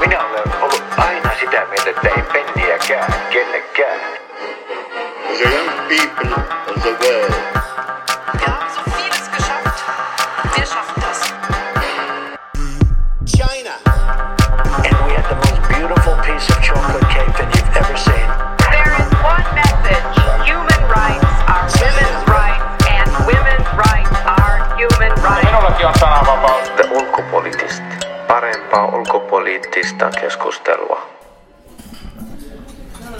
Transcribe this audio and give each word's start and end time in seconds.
Minä 0.00 0.24
olen 0.24 0.62
ollut 0.62 0.84
aina 0.96 1.30
sitä 1.40 1.66
mieltä, 1.70 1.90
että 1.90 2.08
ei 2.08 2.22
penniäkään 2.32 3.14
kellekään. 3.30 4.00
The 5.38 5.44
young 5.44 5.70
people 5.88 6.44
of 6.68 6.82
the 6.82 6.90
world 6.90 7.51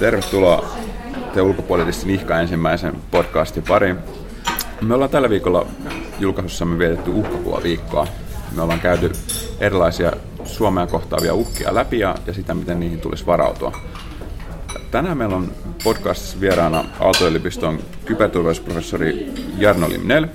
Tervetuloa 0.03 0.65
te 1.35 1.43
ulkopoliittisesti 1.43 2.07
Nihka 2.07 2.41
ensimmäisen 2.41 2.95
podcastin 3.11 3.63
pariin. 3.69 3.97
Me 4.81 4.95
ollaan 4.95 5.11
tällä 5.11 5.31
viikolla 5.31 5.67
julkaisussamme 6.19 6.79
vietetty 6.79 7.11
uhkakuvaviikkoa. 7.11 8.07
Me 8.57 8.63
ollaan 8.63 8.81
käyty 8.81 9.13
erilaisia 9.61 10.13
Suomea 10.45 10.87
kohtaavia 10.87 11.35
uhkia 11.35 11.75
läpi 11.75 11.99
ja, 11.99 12.15
ja 12.27 12.33
sitä, 12.33 12.55
miten 12.55 12.81
niihin 12.81 13.01
tulisi 13.01 13.27
varautua. 13.27 13.77
Tänään 14.91 15.19
meillä 15.19 15.37
on 15.37 15.53
podcastissa 15.85 16.41
vieraana 16.41 16.85
Aalto-yliopiston 17.01 17.79
kyberturvallisuusprofessori 18.05 19.33
Jarno 19.59 19.89
Limnel 19.89 20.27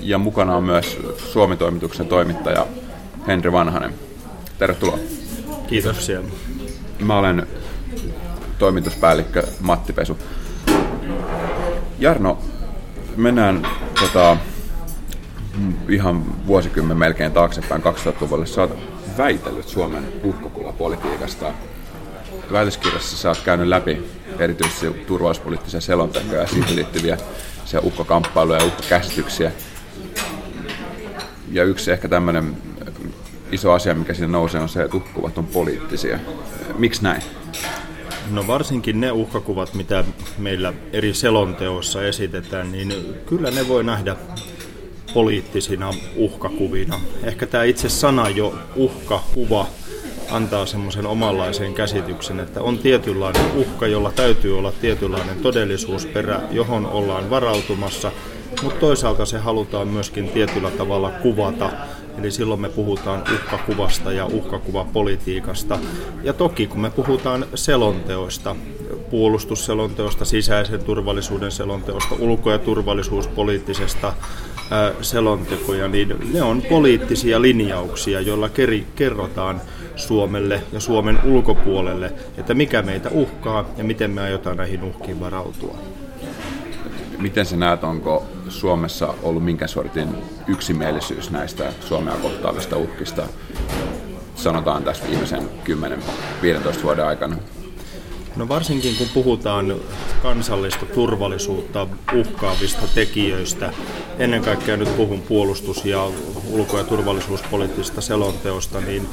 ja 0.00 0.18
mukana 0.18 0.56
on 0.56 0.64
myös 0.64 0.98
Suomi-toimituksen 1.16 2.06
toimittaja 2.06 2.66
Henri 3.26 3.52
Vanhanen. 3.52 3.94
Tervetuloa. 4.58 4.98
Kiitoksia. 5.66 6.20
Mä 7.00 7.18
olen 7.18 7.46
toimituspäällikkö 8.58 9.46
Matti 9.60 9.92
Pesu. 9.92 10.18
Jarno, 11.98 12.38
mennään 13.16 13.68
tota, 14.00 14.36
ihan 15.88 16.46
vuosikymmen 16.46 16.96
melkein 16.96 17.32
taaksepäin 17.32 17.82
2000-luvulle. 17.82 18.46
Sä 18.46 18.60
oot 18.60 18.78
väitellyt 19.18 19.68
Suomen 19.68 20.04
uhkakuvapolitiikasta. 20.22 21.52
Väitöskirjassa 22.52 23.16
sä 23.16 23.28
oot 23.28 23.40
käynyt 23.44 23.68
läpi 23.68 24.10
erityisesti 24.38 24.90
turvallisuuspoliittisia 24.90 25.80
selontekoja 25.80 26.40
ja 26.40 26.46
siihen 26.46 26.76
liittyviä 26.76 27.18
se 27.64 27.78
uhkakamppailuja 27.78 28.58
ja 28.58 28.66
uhkakäsityksiä. 28.66 29.52
Ja 31.52 31.64
yksi 31.64 31.90
ehkä 31.90 32.08
tämmöinen 32.08 32.56
iso 33.52 33.72
asia, 33.72 33.94
mikä 33.94 34.14
siinä 34.14 34.32
nousee, 34.32 34.60
on 34.60 34.68
se, 34.68 34.82
että 34.82 34.96
uhkakuvat 34.96 35.38
on 35.38 35.46
poliittisia. 35.46 36.18
Miksi 36.78 37.02
näin? 37.02 37.22
No 38.30 38.46
varsinkin 38.46 39.00
ne 39.00 39.12
uhkakuvat, 39.12 39.74
mitä 39.74 40.04
meillä 40.38 40.72
eri 40.92 41.14
selonteoissa 41.14 42.02
esitetään, 42.02 42.72
niin 42.72 42.94
kyllä 43.26 43.50
ne 43.50 43.68
voi 43.68 43.84
nähdä 43.84 44.16
poliittisina 45.14 45.90
uhkakuvina. 46.16 47.00
Ehkä 47.22 47.46
tämä 47.46 47.64
itse 47.64 47.88
sana 47.88 48.28
jo 48.28 48.54
uhkakuva 48.76 49.66
antaa 50.30 50.66
semmoisen 50.66 51.06
omanlaisen 51.06 51.74
käsityksen, 51.74 52.40
että 52.40 52.62
on 52.62 52.78
tietynlainen 52.78 53.52
uhka, 53.56 53.86
jolla 53.86 54.12
täytyy 54.12 54.58
olla 54.58 54.72
tietynlainen 54.80 55.36
todellisuusperä, 55.36 56.40
johon 56.50 56.86
ollaan 56.86 57.30
varautumassa, 57.30 58.12
mutta 58.62 58.80
toisaalta 58.80 59.26
se 59.26 59.38
halutaan 59.38 59.88
myöskin 59.88 60.28
tietyllä 60.28 60.70
tavalla 60.70 61.10
kuvata. 61.10 61.70
Eli 62.18 62.30
silloin 62.30 62.60
me 62.60 62.68
puhutaan 62.68 63.24
uhkakuvasta 63.34 64.12
ja 64.12 64.26
uhkakuvapolitiikasta. 64.26 65.78
Ja 66.22 66.32
toki 66.32 66.66
kun 66.66 66.80
me 66.80 66.90
puhutaan 66.90 67.46
selonteoista, 67.54 68.56
puolustusselonteosta, 69.10 70.24
sisäisen 70.24 70.84
turvallisuuden 70.84 71.50
selonteosta, 71.50 72.14
ulko- 72.18 72.50
ja 72.50 72.58
turvallisuuspoliittisesta 72.58 74.12
selontekoja, 75.00 75.88
niin 75.88 76.14
ne 76.32 76.42
on 76.42 76.62
poliittisia 76.68 77.42
linjauksia, 77.42 78.20
joilla 78.20 78.50
kerrotaan 78.96 79.60
Suomelle 79.96 80.62
ja 80.72 80.80
Suomen 80.80 81.18
ulkopuolelle, 81.24 82.12
että 82.36 82.54
mikä 82.54 82.82
meitä 82.82 83.08
uhkaa 83.12 83.64
ja 83.76 83.84
miten 83.84 84.10
me 84.10 84.20
aiotaan 84.20 84.56
näihin 84.56 84.82
uhkiin 84.82 85.20
varautua. 85.20 85.78
Miten 87.18 87.46
sä 87.46 87.56
näet, 87.56 87.84
onko 87.84 88.26
Suomessa 88.48 89.14
ollut 89.22 89.44
minkä 89.44 89.66
sortin 89.66 90.08
yksimielisyys 90.46 91.30
näistä 91.30 91.72
Suomea 91.80 92.14
kohtaavista 92.14 92.76
uhkista, 92.76 93.22
sanotaan 94.34 94.84
tässä 94.84 95.04
viimeisen 95.10 95.50
10-15 96.78 96.82
vuoden 96.82 97.06
aikana? 97.06 97.36
No 98.36 98.48
varsinkin 98.48 98.96
kun 98.96 99.06
puhutaan 99.14 99.74
kansallista 100.22 100.86
turvallisuutta 100.86 101.86
uhkaavista 102.14 102.86
tekijöistä, 102.94 103.72
ennen 104.18 104.42
kaikkea 104.42 104.76
nyt 104.76 104.96
puhun 104.96 105.22
puolustus- 105.22 105.84
ja 105.84 106.10
ulko- 106.50 106.78
ja 106.78 106.84
turvallisuuspoliittisesta 106.84 108.00
selonteosta, 108.00 108.80
niin 108.80 109.08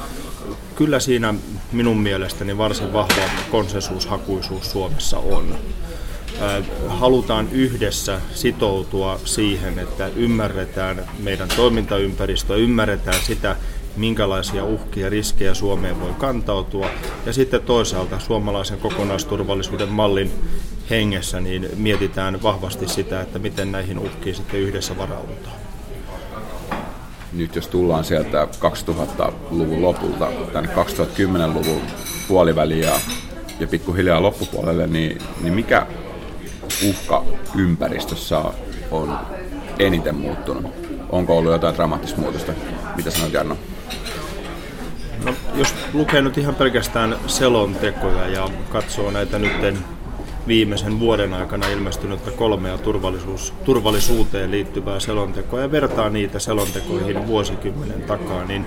kyllä 0.74 1.00
siinä 1.00 1.34
minun 1.72 1.98
mielestäni 1.98 2.58
varsin 2.58 2.92
vahva 2.92 3.22
konsensushakuisuus 3.50 4.70
Suomessa 4.70 5.18
on. 5.18 5.58
Halutaan 6.88 7.48
yhdessä 7.52 8.20
sitoutua 8.34 9.20
siihen, 9.24 9.78
että 9.78 10.06
ymmärretään 10.06 11.04
meidän 11.18 11.48
toimintaympäristöä, 11.56 12.56
ymmärretään 12.56 13.20
sitä, 13.22 13.56
minkälaisia 13.96 14.64
uhkia 14.64 15.04
ja 15.04 15.10
riskejä 15.10 15.54
Suomeen 15.54 16.00
voi 16.00 16.12
kantautua. 16.18 16.86
Ja 17.26 17.32
sitten 17.32 17.62
toisaalta 17.62 18.18
suomalaisen 18.18 18.78
kokonaisturvallisuuden 18.78 19.88
mallin 19.88 20.30
hengessä 20.90 21.40
niin 21.40 21.68
mietitään 21.76 22.42
vahvasti 22.42 22.88
sitä, 22.88 23.20
että 23.20 23.38
miten 23.38 23.72
näihin 23.72 23.98
uhkiin 23.98 24.34
sitten 24.34 24.60
yhdessä 24.60 24.98
varaudutaan. 24.98 25.56
Nyt 27.32 27.56
jos 27.56 27.68
tullaan 27.68 28.04
sieltä 28.04 28.44
2000-luvun 28.44 29.82
lopulta 29.82 30.28
tänne 30.52 30.70
2010-luvun 30.74 31.82
puoliväliin 32.28 32.80
ja, 32.80 33.00
ja 33.60 33.66
pikkuhiljaa 33.66 34.22
loppupuolelle, 34.22 34.86
niin, 34.86 35.18
niin 35.42 35.54
mikä 35.54 35.86
uhka 36.88 37.24
ympäristössä 37.56 38.42
on 38.90 39.18
eniten 39.78 40.14
muuttunut? 40.14 40.66
Onko 41.10 41.38
ollut 41.38 41.52
jotain 41.52 41.74
dramaattista 41.74 42.20
muutosta? 42.20 42.52
Mitä 42.96 43.10
sanot 43.10 43.32
Jarno? 43.32 43.56
No, 45.24 45.34
jos 45.54 45.74
lukee 45.92 46.22
nyt 46.22 46.38
ihan 46.38 46.54
pelkästään 46.54 47.16
selontekoja 47.26 48.28
ja 48.28 48.48
katsoo 48.68 49.10
näitä 49.10 49.38
nyt 49.38 49.52
viimeisen 50.46 51.00
vuoden 51.00 51.34
aikana 51.34 51.68
ilmestynyttä 51.68 52.30
kolmea 52.30 52.78
turvallisuus, 52.78 53.54
turvallisuuteen 53.64 54.50
liittyvää 54.50 55.00
selontekoa 55.00 55.60
ja 55.60 55.72
vertaa 55.72 56.10
niitä 56.10 56.38
selontekoihin 56.38 57.26
vuosikymmenen 57.26 58.02
takaa, 58.02 58.44
niin 58.44 58.66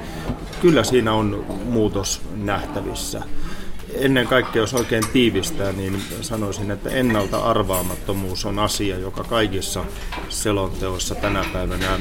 kyllä 0.61 0.83
siinä 0.83 1.13
on 1.13 1.45
muutos 1.65 2.21
nähtävissä. 2.35 3.21
Ennen 3.93 4.27
kaikkea, 4.27 4.61
jos 4.61 4.73
oikein 4.73 5.03
tiivistää, 5.13 5.71
niin 5.71 6.01
sanoisin, 6.21 6.71
että 6.71 6.89
ennalta 6.89 7.37
arvaamattomuus 7.37 8.45
on 8.45 8.59
asia, 8.59 8.97
joka 8.97 9.23
kaikissa 9.23 9.85
selonteoissa 10.29 11.15
tänä 11.15 11.45
päivänä 11.53 11.99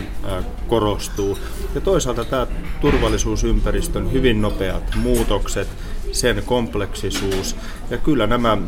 korostuu. 0.68 1.38
Ja 1.74 1.80
toisaalta 1.80 2.24
tämä 2.24 2.46
turvallisuusympäristön 2.80 4.12
hyvin 4.12 4.42
nopeat 4.42 4.94
muutokset, 4.94 5.68
sen 6.12 6.42
kompleksisuus 6.46 7.56
ja 7.90 7.98
kyllä 7.98 8.26
nämä 8.26 8.58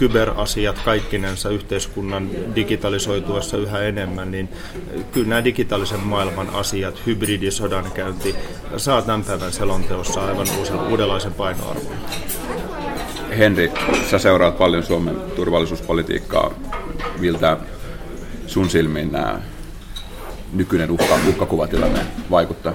kyberasiat 0.00 0.78
kaikkinensa 0.84 1.48
yhteiskunnan 1.50 2.30
digitalisoituessa 2.54 3.56
yhä 3.56 3.80
enemmän, 3.80 4.30
niin 4.30 4.48
kyllä 5.12 5.28
nämä 5.28 5.44
digitaalisen 5.44 6.00
maailman 6.00 6.50
asiat, 6.50 7.06
hybridisodankäynti 7.06 8.34
saa 8.76 9.02
tämän 9.02 9.24
päivän 9.24 9.52
selonteossa 9.52 10.24
aivan 10.24 10.46
uusen, 10.58 10.80
uudenlaisen 10.80 11.34
painoarvon. 11.34 11.92
Henri, 13.38 13.72
sä 14.10 14.18
seuraat 14.18 14.58
paljon 14.58 14.82
Suomen 14.82 15.16
turvallisuuspolitiikkaa. 15.36 16.50
Miltä 17.18 17.56
sun 18.46 18.70
silmiin 18.70 19.12
nämä 19.12 19.40
nykyinen 20.52 20.90
uhka, 20.90 21.18
uhkakuvatilanne 21.28 22.00
vaikuttaa? 22.30 22.72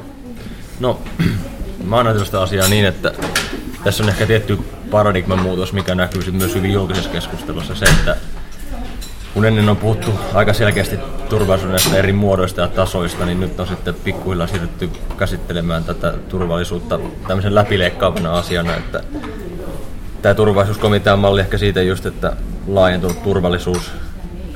No, 0.80 1.02
mä 1.90 1.96
oon 1.96 2.26
sitä 2.26 2.42
asiaa 2.42 2.68
niin, 2.68 2.86
että 2.86 3.14
tässä 3.84 4.04
on 4.04 4.10
ehkä 4.10 4.26
tietty 4.26 4.60
paradigman 4.96 5.40
muutos, 5.40 5.74
mikä 5.74 5.96
näkyy 5.96 6.22
sit 6.22 6.34
myös 6.34 6.56
hyvin 6.56 6.74
julkisessa 6.74 7.10
keskustelussa. 7.10 7.76
Se, 7.76 7.86
että 7.86 8.16
kun 9.34 9.46
ennen 9.46 9.70
on 9.70 9.78
puhuttu 9.78 10.12
aika 10.34 10.54
selkeästi 10.54 11.00
turvallisuudesta 11.30 11.98
eri 11.98 12.14
muodoista 12.14 12.62
ja 12.62 12.68
tasoista, 12.68 13.26
niin 13.26 13.40
nyt 13.40 13.60
on 13.60 13.68
sitten 13.68 13.94
pikkuhiljaa 13.94 14.48
siirrytty 14.48 14.90
käsittelemään 15.18 15.84
tätä 15.84 16.14
turvallisuutta 16.30 17.00
tämmöisen 17.28 17.56
läpileikkaavana 17.56 18.38
asiana, 18.38 18.76
että 18.76 19.04
tämä 20.22 20.34
turvallisuuskomitean 20.34 21.20
malli 21.20 21.42
ehkä 21.42 21.58
siitä 21.58 21.82
just, 21.82 22.06
että 22.06 22.34
laajentunut 22.68 23.24
turvallisuus 23.24 23.92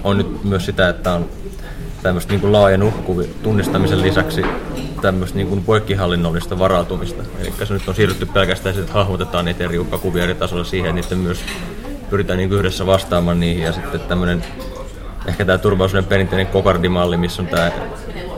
on 0.03 0.18
nyt 0.18 0.44
myös 0.44 0.65
sitä, 0.65 0.89
että 0.89 1.12
on 1.12 1.30
tämmöistä 2.03 2.33
niin 2.33 2.42
kuin 2.42 2.53
laajan 2.53 2.83
uhkuvi 2.83 3.30
tunnistamisen 3.44 4.01
lisäksi 4.01 4.42
tämmöistä 5.01 5.38
niin 5.38 5.48
kuin 5.48 5.63
poikkihallinnollista 5.63 6.60
varautumista. 6.60 7.24
Eli 7.40 7.54
se 7.63 7.74
nyt 7.74 7.88
on 7.88 7.96
siirrytty 7.96 8.25
pelkästään 8.25 8.75
siitä, 8.75 8.86
että 8.86 9.00
hahmotetaan 9.00 9.46
niitä 9.46 9.63
eri 9.63 9.80
uhkakuvia 9.80 10.24
eri 10.24 10.36
tasolla 10.36 10.63
siihen, 10.63 10.98
että 10.98 11.16
myös 11.16 11.40
pyritään 12.10 12.38
niin 12.38 12.54
yhdessä 12.54 12.86
vastaamaan 12.86 13.40
niihin. 13.40 13.63
Ja 13.63 13.72
sitten 13.72 14.00
tämmöinen, 14.00 14.44
ehkä 15.28 15.46
tämä 15.46 15.57
turvallisuuden 15.57 16.10
perinteinen 16.10 16.48
kokardimalli, 16.48 17.18
missä 17.18 17.42
on 17.42 17.48
tämä 17.48 17.72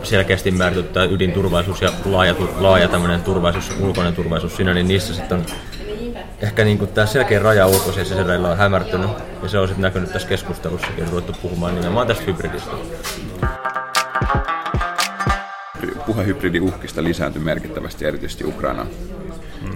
selkeästi 0.03 0.51
määritelty 0.51 0.93
tämä 0.93 1.05
ydinturvallisuus 1.05 1.81
ja 1.81 1.91
laaja, 2.05 2.35
laaja 2.59 2.87
tämmöinen 2.87 3.21
turvallisuus, 3.21 3.79
ulkoinen 3.79 4.15
turvallisuus 4.15 4.55
siinä, 4.55 4.73
niin 4.73 4.87
niissä 4.87 5.13
sitten 5.13 5.37
on 5.37 5.45
ehkä 6.41 6.63
niin 6.63 6.77
kuin 6.77 6.91
tämä 6.91 7.07
selkeä 7.07 7.39
raja 7.39 7.67
ulkoisen 7.67 8.01
ja 8.01 8.05
sisällä 8.05 8.49
on 8.49 8.57
hämärtynyt, 8.57 9.09
ja 9.43 9.49
se 9.49 9.59
on 9.59 9.67
sitten 9.67 9.81
näkynyt 9.81 10.11
tässä 10.13 10.27
keskustelussakin, 10.27 11.03
on 11.03 11.09
ruvettu 11.09 11.33
puhumaan 11.41 11.75
nimenomaan 11.75 12.07
tästä 12.07 12.23
hybridistä. 12.23 12.71
Puhe 16.05 16.25
hybridiuhkista 16.25 17.03
lisääntyi 17.03 17.41
merkittävästi 17.41 18.05
erityisesti 18.05 18.45
Ukrainan 18.45 18.87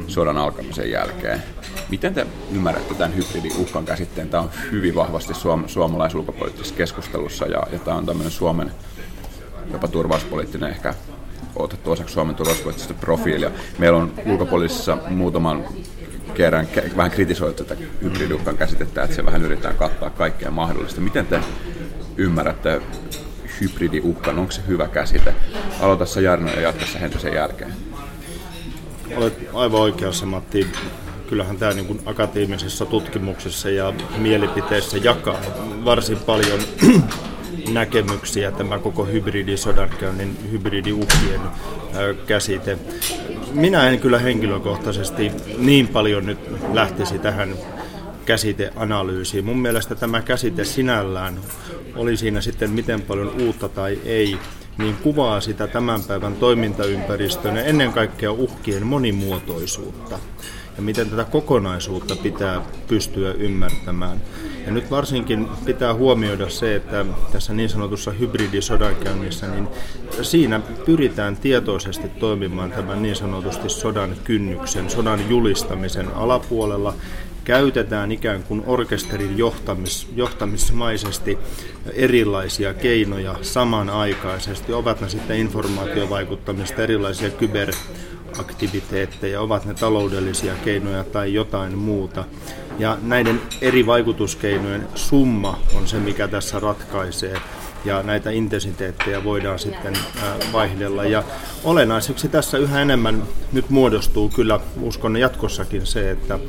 sodan 0.07 0.37
alkamisen 0.37 0.91
jälkeen. 0.91 1.43
Miten 1.89 2.13
te 2.13 2.27
ymmärrätte 2.55 2.93
tämän 2.93 3.15
hybridiuhkan 3.15 3.85
käsitteen? 3.85 4.29
Tämä 4.29 4.43
on 4.43 4.49
hyvin 4.71 4.95
vahvasti 4.95 5.33
suom- 5.33 5.67
suomalaisulkopoliittisessa 5.67 6.75
keskustelussa 6.75 7.45
ja, 7.45 7.63
ja 7.71 7.79
tämä 7.79 7.97
on 7.97 8.05
tämmöinen 8.05 8.31
Suomen 8.31 8.71
jopa 9.71 9.87
turvallisuuspoliittinen 9.87 10.69
ehkä 10.69 10.93
otettu 11.55 11.91
osaksi 11.91 12.13
Suomen 12.13 12.35
turvallisuuspoliittista 12.35 12.93
profiilia. 12.93 13.51
Meillä 13.77 13.97
on 13.97 14.13
ulkopoliittisessa 14.25 14.97
muutaman 15.09 15.65
kerran 16.33 16.67
ke- 16.67 16.97
vähän 16.97 17.11
kritisoitu 17.11 17.63
tätä 17.63 17.81
hybridiuhkan 18.01 18.57
käsitettä, 18.57 19.03
että 19.03 19.15
se 19.15 19.25
vähän 19.25 19.43
yritetään 19.43 19.75
kattaa 19.75 20.09
kaikkea 20.09 20.51
mahdollista. 20.51 21.01
Miten 21.01 21.25
te 21.25 21.39
ymmärrätte 22.17 22.81
hybridiuhkan? 23.61 24.39
Onko 24.39 24.51
se 24.51 24.61
hyvä 24.67 24.87
käsite? 24.87 25.35
Aloita 25.79 26.05
sä 26.05 26.21
Jarno 26.21 26.51
ja 26.51 26.61
jatka 26.61 26.85
sen 27.19 27.33
jälkeen. 27.33 27.73
Olet 29.15 29.33
aivan 29.53 29.81
oikeassa 29.81 30.25
Matti. 30.25 30.67
Kyllähän 31.29 31.57
tämä 31.57 31.73
niin 31.73 32.01
akateemisessa 32.05 32.85
tutkimuksessa 32.85 33.69
ja 33.69 33.93
mielipiteessä 34.17 34.97
jakaa 34.97 35.41
varsin 35.85 36.17
paljon 36.17 36.59
näkemyksiä 37.73 38.51
tämä 38.51 38.79
koko 38.79 39.05
hybridisodankäynnin, 39.05 40.37
hybridiuhkien 40.51 41.41
käsite. 42.27 42.77
Minä 43.51 43.89
en 43.89 43.99
kyllä 43.99 44.19
henkilökohtaisesti 44.19 45.31
niin 45.57 45.87
paljon 45.87 46.25
nyt 46.25 46.39
lähtisi 46.73 47.19
tähän 47.19 47.55
käsiteanalyysiin. 48.25 49.45
Mun 49.45 49.59
mielestä 49.59 49.95
tämä 49.95 50.21
käsite 50.21 50.65
sinällään 50.65 51.39
oli 51.95 52.17
siinä 52.17 52.41
sitten 52.41 52.69
miten 52.69 53.01
paljon 53.01 53.41
uutta 53.41 53.69
tai 53.69 53.99
ei, 54.05 54.37
niin 54.77 54.95
kuvaa 54.95 55.41
sitä 55.41 55.67
tämän 55.67 56.03
päivän 56.03 56.35
toimintaympäristön 56.35 57.55
ja 57.55 57.63
ennen 57.63 57.93
kaikkea 57.93 58.31
uhkien 58.31 58.87
monimuotoisuutta 58.87 60.19
ja 60.77 60.81
miten 60.81 61.09
tätä 61.09 61.23
kokonaisuutta 61.23 62.15
pitää 62.15 62.61
pystyä 62.87 63.31
ymmärtämään. 63.31 64.21
Ja 64.65 64.71
nyt 64.71 64.91
varsinkin 64.91 65.47
pitää 65.65 65.93
huomioida 65.93 66.49
se, 66.49 66.75
että 66.75 67.05
tässä 67.31 67.53
niin 67.53 67.69
sanotussa 67.69 68.11
hybridisodankäynnissä, 68.11 69.47
niin 69.47 69.67
siinä 70.21 70.61
pyritään 70.85 71.37
tietoisesti 71.37 72.09
toimimaan 72.09 72.71
tämän 72.71 73.01
niin 73.01 73.15
sanotusti 73.15 73.69
sodan 73.69 74.15
kynnyksen, 74.23 74.89
sodan 74.89 75.29
julistamisen 75.29 76.13
alapuolella, 76.13 76.93
käytetään 77.45 78.11
ikään 78.11 78.43
kuin 78.43 78.63
orkesterin 78.67 79.37
johtamis, 79.37 80.07
johtamismaisesti 80.15 81.37
erilaisia 81.93 82.73
keinoja 82.73 83.35
samanaikaisesti, 83.41 84.73
ovat 84.73 85.01
ne 85.01 85.09
sitten 85.09 85.37
informaatiovaikuttamista, 85.37 86.81
erilaisia 86.81 87.29
kyber 87.29 87.71
aktiviteetteja, 88.39 89.41
ovat 89.41 89.65
ne 89.65 89.73
taloudellisia 89.73 90.53
keinoja 90.63 91.03
tai 91.03 91.33
jotain 91.33 91.77
muuta. 91.77 92.23
Ja 92.79 92.97
näiden 93.01 93.41
eri 93.61 93.85
vaikutuskeinojen 93.85 94.87
summa 94.95 95.59
on 95.75 95.87
se, 95.87 95.99
mikä 95.99 96.27
tässä 96.27 96.59
ratkaisee 96.59 97.41
ja 97.85 98.03
näitä 98.03 98.29
intensiteettejä 98.29 99.23
voidaan 99.23 99.59
sitten 99.59 99.93
vaihdella. 100.53 101.05
Ja 101.05 101.23
olennaiseksi 101.63 102.29
tässä 102.29 102.57
yhä 102.57 102.81
enemmän 102.81 103.23
nyt 103.53 103.69
muodostuu 103.69 104.29
kyllä, 104.29 104.59
uskon 104.81 105.17
jatkossakin 105.17 105.85
se, 105.85 106.11
että, 106.11 106.39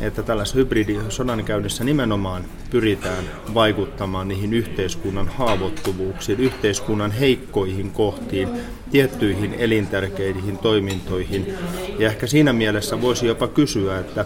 että 0.00 0.22
tällaisessa 0.22 0.58
hybridisodankäynnissä 0.58 1.84
nimenomaan 1.84 2.44
pyritään 2.70 3.24
vaikuttamaan 3.54 4.28
niihin 4.28 4.54
yhteiskunnan 4.54 5.28
haavoittuvuuksiin, 5.28 6.40
yhteiskunnan 6.40 7.10
heikkoihin 7.10 7.90
kohtiin, 7.90 8.48
tiettyihin 8.90 9.54
elintärkeihin 9.54 10.58
toimintoihin. 10.58 11.54
Ja 11.98 12.08
ehkä 12.08 12.26
siinä 12.26 12.52
mielessä 12.52 13.00
voisi 13.00 13.26
jopa 13.26 13.48
kysyä, 13.48 13.98
että 13.98 14.24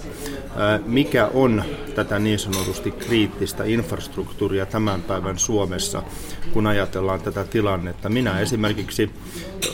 mikä 0.86 1.26
on 1.34 1.64
tätä 1.94 2.18
niin 2.18 2.38
sanotusti 2.38 2.90
kriittistä 2.90 3.64
infrastruktuuria 3.64 4.66
tämän 4.66 5.02
päivän 5.02 5.38
Suomessa, 5.38 6.02
kun 6.52 6.66
ajatellaan 6.66 7.20
tätä 7.20 7.44
tilannetta. 7.44 8.08
Minä 8.08 8.40
esimerkiksi 8.40 9.10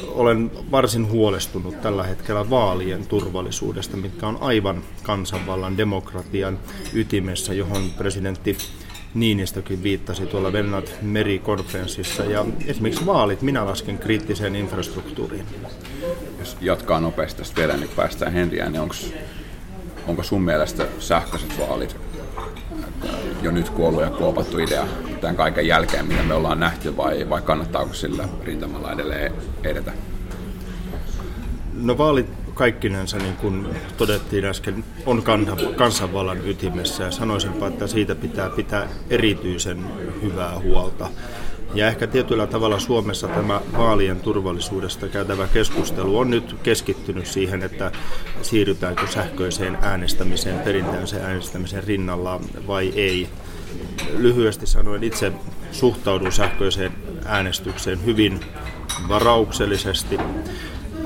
olen 0.09 0.51
varsin 0.71 1.09
huolestunut 1.11 1.81
tällä 1.81 2.03
hetkellä 2.03 2.51
vaalien 2.51 3.07
turvallisuudesta, 3.07 3.97
mitkä 3.97 4.27
on 4.27 4.39
aivan 4.41 4.83
kansanvallan 5.03 5.77
demokratian 5.77 6.59
ytimessä, 6.95 7.55
johon 7.55 7.91
presidentti 7.99 8.57
Niinistökin 9.15 9.83
viittasi 9.83 10.27
tuolla 10.27 10.53
Vennat 10.53 10.95
merikonferenssissa. 11.03 12.25
Ja 12.25 12.45
esimerkiksi 12.67 13.07
vaalit 13.07 13.43
minä 13.43 13.67
lasken 13.67 13.99
kriittiseen 13.99 14.57
infrastruktuuriin. 14.57 15.47
Jos 16.39 16.57
jatkaa 16.61 17.01
nopeasti 17.01 17.39
tästä 17.39 17.57
vielä, 17.57 17.77
niin 17.77 17.91
päästään 17.97 18.33
Henriään, 18.33 18.73
niin 18.73 18.81
onko 18.81 18.95
onko 20.11 20.23
sun 20.23 20.43
mielestä 20.43 20.87
sähköiset 20.99 21.59
vaalit 21.59 21.97
jo 23.43 23.51
nyt 23.51 23.69
kuollut 23.69 24.03
ja 24.03 24.11
kuopattu 24.11 24.59
idea 24.59 24.87
tämän 25.21 25.37
kaiken 25.37 25.67
jälkeen, 25.67 26.07
mitä 26.07 26.23
me 26.23 26.35
ollaan 26.35 26.61
nähty, 26.61 26.97
vai, 26.97 27.29
vai 27.29 27.43
kannattaako 27.43 27.95
sillä 27.95 28.29
rintamalla 28.45 28.93
edelleen 28.93 29.33
edetä? 29.65 29.93
No 31.75 31.99
vaalit 31.99 32.27
kaikkinensa, 32.55 33.17
niin 33.17 33.37
kuin 33.37 33.67
todettiin 33.97 34.45
äsken, 34.45 34.85
on 35.07 35.23
kansanvallan 35.77 36.49
ytimessä 36.49 37.05
ja 37.05 37.11
sanoisinpa, 37.11 37.67
että 37.67 37.87
siitä 37.87 38.15
pitää 38.15 38.51
pitää 38.51 38.89
erityisen 39.11 39.85
hyvää 40.23 40.59
huolta. 40.59 41.09
Ja 41.75 41.87
ehkä 41.87 42.07
tietyllä 42.07 42.47
tavalla 42.47 42.79
Suomessa 42.79 43.29
tämä 43.29 43.61
vaalien 43.79 44.21
turvallisuudesta 44.21 45.09
käytävä 45.09 45.49
keskustelu 45.49 46.19
on 46.19 46.31
nyt 46.31 46.57
keskittynyt 46.63 47.27
siihen, 47.27 47.63
että 47.63 47.93
siirrytäänkö 48.43 49.07
sähköiseen 49.07 49.79
äänestämiseen, 49.83 50.59
perinteiseen 50.59 51.25
äänestämiseen 51.25 51.85
rinnalla 51.85 52.41
vai 52.67 52.93
ei. 52.97 53.29
Lyhyesti 54.17 54.67
sanoen 54.67 55.05
itse 55.05 55.33
suhtaudun 55.73 56.33
sähköiseen 56.33 56.93
äänestykseen 57.25 58.05
hyvin 58.05 58.41
varauksellisesti, 59.09 60.19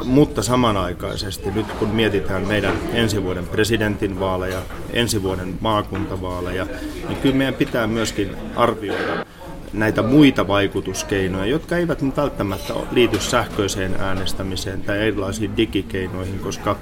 mutta 0.04 0.42
samanaikaisesti 0.42 1.50
nyt 1.50 1.66
kun 1.72 1.88
mietitään 1.88 2.46
meidän 2.48 2.74
ensi 2.92 3.22
vuoden 3.22 3.46
presidentinvaaleja, 3.46 4.62
ensi 4.92 5.22
vuoden 5.22 5.58
maakuntavaaleja, 5.60 6.66
niin 7.08 7.20
kyllä 7.20 7.36
meidän 7.36 7.54
pitää 7.54 7.86
myöskin 7.86 8.36
arvioida 8.56 9.26
näitä 9.74 10.02
muita 10.02 10.48
vaikutuskeinoja, 10.48 11.46
jotka 11.46 11.76
eivät 11.76 12.02
nyt 12.02 12.16
välttämättä 12.16 12.74
liity 12.90 13.20
sähköiseen 13.20 13.96
äänestämiseen 14.00 14.82
tai 14.82 14.98
erilaisiin 14.98 15.56
digikeinoihin, 15.56 16.38
koska 16.38 16.76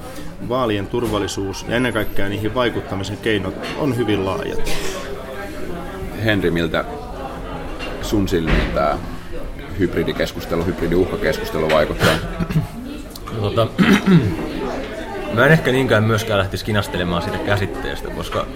vaalien 0.49 0.87
turvallisuus 0.87 1.65
ja 1.69 1.77
ennen 1.77 1.93
kaikkea 1.93 2.29
niihin 2.29 2.55
vaikuttamisen 2.55 3.17
keinot 3.17 3.55
on 3.79 3.97
hyvin 3.97 4.25
laajat. 4.25 4.71
Henri, 6.25 6.51
miltä 6.51 6.85
sun 8.03 8.29
silmiin 8.29 8.73
tämä 8.75 8.99
hybridikeskustelu, 9.79 10.65
hybridiuhkakeskustelu 10.65 11.71
vaikuttaa? 11.71 12.15
Tota, 13.41 13.67
mä 15.35 15.47
en 15.47 15.53
ehkä 15.53 15.73
niinkään 15.73 16.05
myöskään 16.05 16.39
lähtisi 16.39 16.65
kinastelemaan 16.65 17.23
siitä 17.23 17.39
käsitteestä, 17.39 18.11
koska 18.11 18.47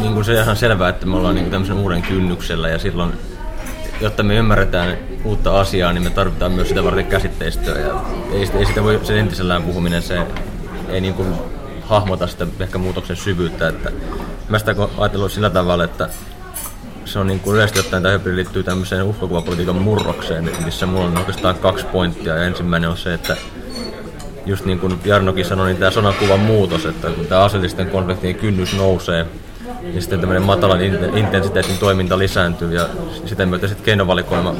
niin 0.00 0.12
kuin 0.14 0.24
se 0.24 0.32
on 0.32 0.42
ihan 0.42 0.56
selvää, 0.56 0.88
että 0.88 1.06
me 1.06 1.16
ollaan 1.16 1.34
niin 1.34 1.44
kuin 1.44 1.52
tämmöisen 1.52 1.76
uuden 1.76 2.02
kynnyksellä 2.02 2.68
ja 2.68 2.78
silloin, 2.78 3.12
jotta 4.00 4.22
me 4.22 4.34
ymmärretään 4.34 4.98
uutta 5.24 5.60
asiaa, 5.60 5.92
niin 5.92 6.02
me 6.02 6.10
tarvitaan 6.10 6.52
myös 6.52 6.68
sitä 6.68 6.84
varten 6.84 7.06
käsitteistöä 7.06 7.78
ja 7.78 8.04
ei, 8.32 8.50
ei 8.58 8.66
sitä 8.66 8.82
voi 8.82 9.00
sen 9.02 9.16
entisellään 9.16 9.62
puhuminen, 9.62 10.02
se 10.02 10.26
ei 10.88 11.00
niin 11.00 11.14
kuin 11.14 11.34
hahmota 11.82 12.26
sitä 12.26 12.46
ehkä 12.60 12.78
muutoksen 12.78 13.16
syvyyttä, 13.16 13.68
että 13.68 13.92
mä 14.48 14.58
sitä 14.58 14.74
ajatellut 14.98 15.32
sillä 15.32 15.50
tavalla, 15.50 15.84
että 15.84 16.08
se 17.04 17.18
on 17.18 17.26
niin 17.26 17.40
kuin 17.40 17.54
yleisesti 17.56 17.80
ottaen 17.80 18.02
tämä 18.02 18.12
hybridi 18.12 18.36
liittyy 18.36 18.62
tämmöiseen 18.62 19.02
uhkakuvapolitiikan 19.02 19.76
murrokseen, 19.76 20.50
missä 20.64 20.86
mulla 20.86 21.04
on 21.04 21.18
oikeastaan 21.18 21.54
kaksi 21.54 21.86
pointtia. 21.86 22.36
Ja 22.36 22.44
ensimmäinen 22.44 22.90
on 22.90 22.96
se, 22.96 23.14
että 23.14 23.36
just 24.46 24.64
niin 24.64 24.78
kuin 24.78 25.00
Jarnokin 25.04 25.44
sanoi, 25.44 25.66
niin 25.66 25.76
tämä 25.76 25.90
sonakuvan 25.90 26.40
muutos, 26.40 26.86
että 26.86 27.10
kun 27.10 27.26
tämä 27.26 27.44
aseellisten 27.44 27.90
konfliktien 27.90 28.34
kynnys 28.34 28.76
nousee, 28.76 29.26
niin 29.82 30.02
sitten 30.02 30.20
tämmöinen 30.20 30.42
matalan 30.42 30.80
intensiteetin 31.16 31.78
toiminta 31.78 32.18
lisääntyy 32.18 32.74
ja 32.74 32.88
sitä 33.26 33.46
myötä 33.46 33.66
sitten 33.66 33.84
keinovalikoima 33.84 34.54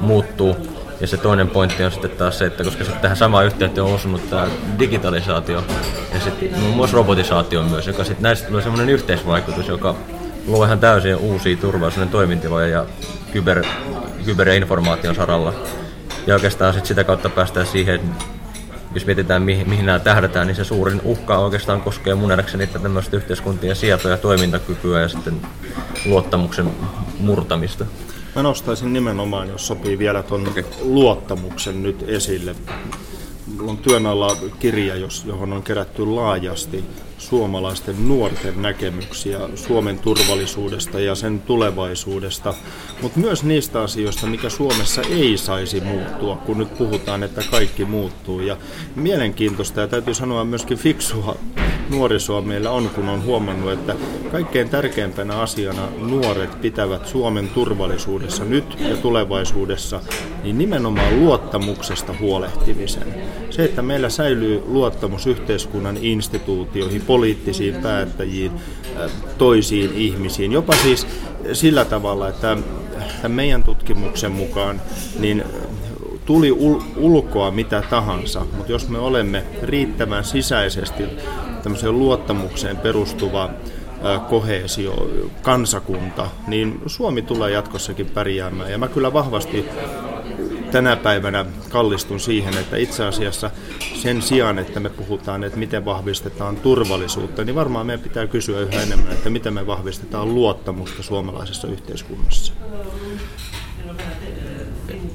muuttuu. 0.00 0.56
Ja 1.00 1.06
se 1.06 1.16
toinen 1.16 1.50
pointti 1.50 1.84
on 1.84 1.92
sitten 1.92 2.10
taas 2.10 2.38
se, 2.38 2.46
että 2.46 2.64
koska 2.64 2.84
sitten 2.84 3.02
tähän 3.02 3.16
samaan 3.16 3.46
yhteyteen 3.46 3.84
on 3.86 3.94
osunut 3.94 4.30
tämä 4.30 4.46
digitalisaatio 4.78 5.64
ja 6.14 6.20
sitten 6.20 6.60
muun 6.60 6.76
muassa 6.76 6.96
robotisaatio 6.96 7.62
myös, 7.62 7.86
joka 7.86 8.04
sitten 8.04 8.22
näistä 8.22 8.48
tulee 8.48 8.62
semmoinen 8.62 8.88
yhteisvaikutus, 8.88 9.68
joka 9.68 9.94
luo 10.46 10.64
ihan 10.64 10.80
täysin 10.80 11.16
uusia 11.16 11.56
turvallisuuden 11.56 12.08
toimintiloja 12.08 12.66
ja 12.66 12.86
kyber, 13.32 13.64
kyber- 14.24 14.48
ja 14.48 14.54
informaation 14.54 15.14
saralla. 15.14 15.54
Ja 16.26 16.34
oikeastaan 16.34 16.72
sitten 16.72 16.88
sitä 16.88 17.04
kautta 17.04 17.28
päästään 17.28 17.66
siihen, 17.66 18.00
jos 18.96 19.06
mietitään 19.06 19.42
mihin, 19.42 19.68
mihin 19.68 19.86
nämä 19.86 19.98
tähdätään, 19.98 20.46
niin 20.46 20.56
se 20.56 20.64
suurin 20.64 21.00
uhka 21.04 21.38
oikeastaan 21.38 21.80
koskee 21.80 22.14
mun 22.14 22.28
nähdäkseni 22.28 22.66
tämmöistä 22.66 23.16
yhteiskuntien 23.16 23.76
sietoja 23.76 24.14
ja 24.14 24.18
toimintakykyä 24.18 25.00
ja 25.00 25.08
sitten 25.08 25.40
luottamuksen 26.06 26.70
murtamista. 27.18 27.86
Mä 28.34 28.42
nostaisin 28.42 28.92
nimenomaan, 28.92 29.48
jos 29.48 29.66
sopii 29.66 29.98
vielä 29.98 30.22
tuon 30.22 30.54
luottamuksen 30.80 31.82
nyt 31.82 32.04
esille. 32.08 32.54
Mulla 33.56 33.70
on 33.70 33.78
työn 33.78 34.06
alla 34.06 34.36
kirja, 34.58 34.94
johon 35.24 35.52
on 35.52 35.62
kerätty 35.62 36.06
laajasti 36.06 36.84
suomalaisten 37.18 38.08
nuorten 38.08 38.62
näkemyksiä 38.62 39.38
Suomen 39.54 39.98
turvallisuudesta 39.98 41.00
ja 41.00 41.14
sen 41.14 41.40
tulevaisuudesta, 41.40 42.54
mutta 43.02 43.20
myös 43.20 43.44
niistä 43.44 43.82
asioista, 43.82 44.26
mikä 44.26 44.48
Suomessa 44.48 45.02
ei 45.02 45.38
saisi 45.38 45.80
muuttua, 45.80 46.36
kun 46.36 46.58
nyt 46.58 46.78
puhutaan, 46.78 47.22
että 47.22 47.42
kaikki 47.50 47.84
muuttuu. 47.84 48.40
Ja 48.40 48.56
mielenkiintoista 48.96 49.80
ja 49.80 49.88
täytyy 49.88 50.14
sanoa 50.14 50.44
myöskin 50.44 50.78
fiksua 50.78 51.36
nuorisoa 51.90 52.42
meillä 52.42 52.70
on, 52.70 52.90
kun 52.90 53.08
on 53.08 53.24
huomannut, 53.24 53.72
että 53.72 53.94
kaikkein 54.32 54.68
tärkeimpänä 54.68 55.38
asiana 55.38 55.88
nuoret 55.98 56.60
pitävät 56.60 57.06
Suomen 57.06 57.48
turvallisuudessa 57.48 58.44
nyt 58.44 58.76
ja 58.88 58.96
tulevaisuudessa, 58.96 60.00
niin 60.42 60.58
nimenomaan 60.58 61.20
luottamuksesta 61.20 62.14
huolehtimisen. 62.20 63.14
Se, 63.50 63.64
että 63.64 63.82
meillä 63.82 64.08
säilyy 64.08 64.62
luottamus 64.66 65.26
yhteiskunnan 65.26 65.96
instituutioihin, 66.00 67.02
poliittisiin 67.02 67.74
päättäjiin, 67.74 68.52
äh, 69.00 69.10
toisiin 69.38 69.92
ihmisiin, 69.94 70.52
jopa 70.52 70.72
siis 70.82 71.06
sillä 71.52 71.84
tavalla, 71.84 72.28
että 72.28 72.56
meidän 73.28 73.64
tutkimuksen 73.64 74.32
mukaan 74.32 74.80
niin 75.18 75.44
tuli 76.26 76.50
ul- 76.50 76.82
ulkoa 76.96 77.50
mitä 77.50 77.82
tahansa, 77.90 78.46
mutta 78.56 78.72
jos 78.72 78.88
me 78.88 78.98
olemme 78.98 79.44
riittävän 79.62 80.24
sisäisesti 80.24 81.02
tämmöiseen 81.62 81.98
luottamukseen 81.98 82.76
perustuva 82.76 83.50
kohesio, 84.28 85.10
kansakunta, 85.42 86.30
niin 86.46 86.80
Suomi 86.86 87.22
tulee 87.22 87.50
jatkossakin 87.50 88.06
pärjäämään. 88.06 88.70
Ja 88.70 88.78
mä 88.78 88.88
kyllä 88.88 89.12
vahvasti 89.12 89.68
tänä 90.70 90.96
päivänä 90.96 91.44
kallistun 91.68 92.20
siihen, 92.20 92.58
että 92.58 92.76
itse 92.76 93.04
asiassa 93.04 93.50
sen 93.94 94.22
sijaan, 94.22 94.58
että 94.58 94.80
me 94.80 94.88
puhutaan, 94.88 95.44
että 95.44 95.58
miten 95.58 95.84
vahvistetaan 95.84 96.56
turvallisuutta, 96.56 97.44
niin 97.44 97.54
varmaan 97.54 97.86
meidän 97.86 98.04
pitää 98.04 98.26
kysyä 98.26 98.60
yhä 98.60 98.82
enemmän, 98.82 99.12
että 99.12 99.30
miten 99.30 99.54
me 99.54 99.66
vahvistetaan 99.66 100.34
luottamusta 100.34 101.02
suomalaisessa 101.02 101.68
yhteiskunnassa. 101.68 102.52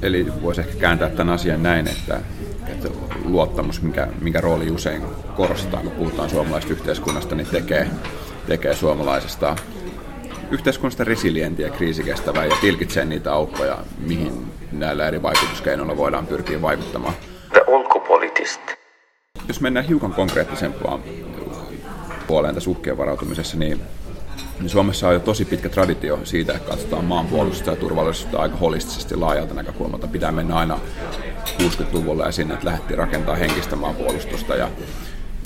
Eli 0.02 0.26
voisi 0.42 0.60
ehkä 0.60 0.74
kääntää 0.74 1.10
tämän 1.10 1.34
asian 1.34 1.62
näin, 1.62 1.88
että, 1.88 2.20
että 2.68 2.88
luottamus, 3.24 3.82
mikä, 3.82 4.08
minkä 4.20 4.40
rooli 4.40 4.70
usein 4.70 5.02
korostetaan, 5.36 5.82
kun 5.82 5.92
puhutaan 5.92 6.30
suomalaisesta 6.30 6.72
yhteiskunnasta, 6.72 7.34
niin 7.34 7.46
tekee, 7.46 7.88
tekee 8.46 8.74
suomalaisesta 8.74 9.56
yhteiskunnasta 10.50 11.04
resilientiä, 11.04 11.70
kriisikestävää 11.70 12.44
ja 12.44 12.56
tilkitsee 12.60 13.04
niitä 13.04 13.32
aukkoja, 13.32 13.78
mihin 13.98 14.46
näillä 14.72 15.08
eri 15.08 15.22
vaikutuskeinoilla 15.22 15.96
voidaan 15.96 16.26
pyrkiä 16.26 16.62
vaikuttamaan. 16.62 17.14
The. 17.52 17.62
Jos 19.48 19.60
mennään 19.60 19.86
hiukan 19.86 20.12
konkreettisempaan 20.12 21.00
puoleen 22.26 22.54
tässä 22.54 22.70
uhkien 22.70 22.98
varautumisessa, 22.98 23.56
niin 23.56 23.80
niin 24.60 24.70
Suomessa 24.70 25.08
on 25.08 25.14
jo 25.14 25.20
tosi 25.20 25.44
pitkä 25.44 25.68
traditio 25.68 26.20
siitä, 26.24 26.52
että 26.52 26.70
katsotaan 26.70 27.04
maanpuolustusta 27.04 27.70
ja 27.70 27.76
turvallisuutta 27.76 28.38
aika 28.38 28.56
holistisesti 28.56 29.16
laajalta 29.16 29.54
näkökulmalta. 29.54 30.06
Pitää 30.06 30.32
mennä 30.32 30.54
aina 30.54 30.80
60-luvulle 31.58 32.24
ja 32.24 32.32
sinne, 32.32 32.54
että 32.54 32.66
lähdettiin 32.66 32.98
rakentamaan 32.98 33.38
henkistä 33.38 33.76
maanpuolustusta. 33.76 34.56
Ja, 34.56 34.68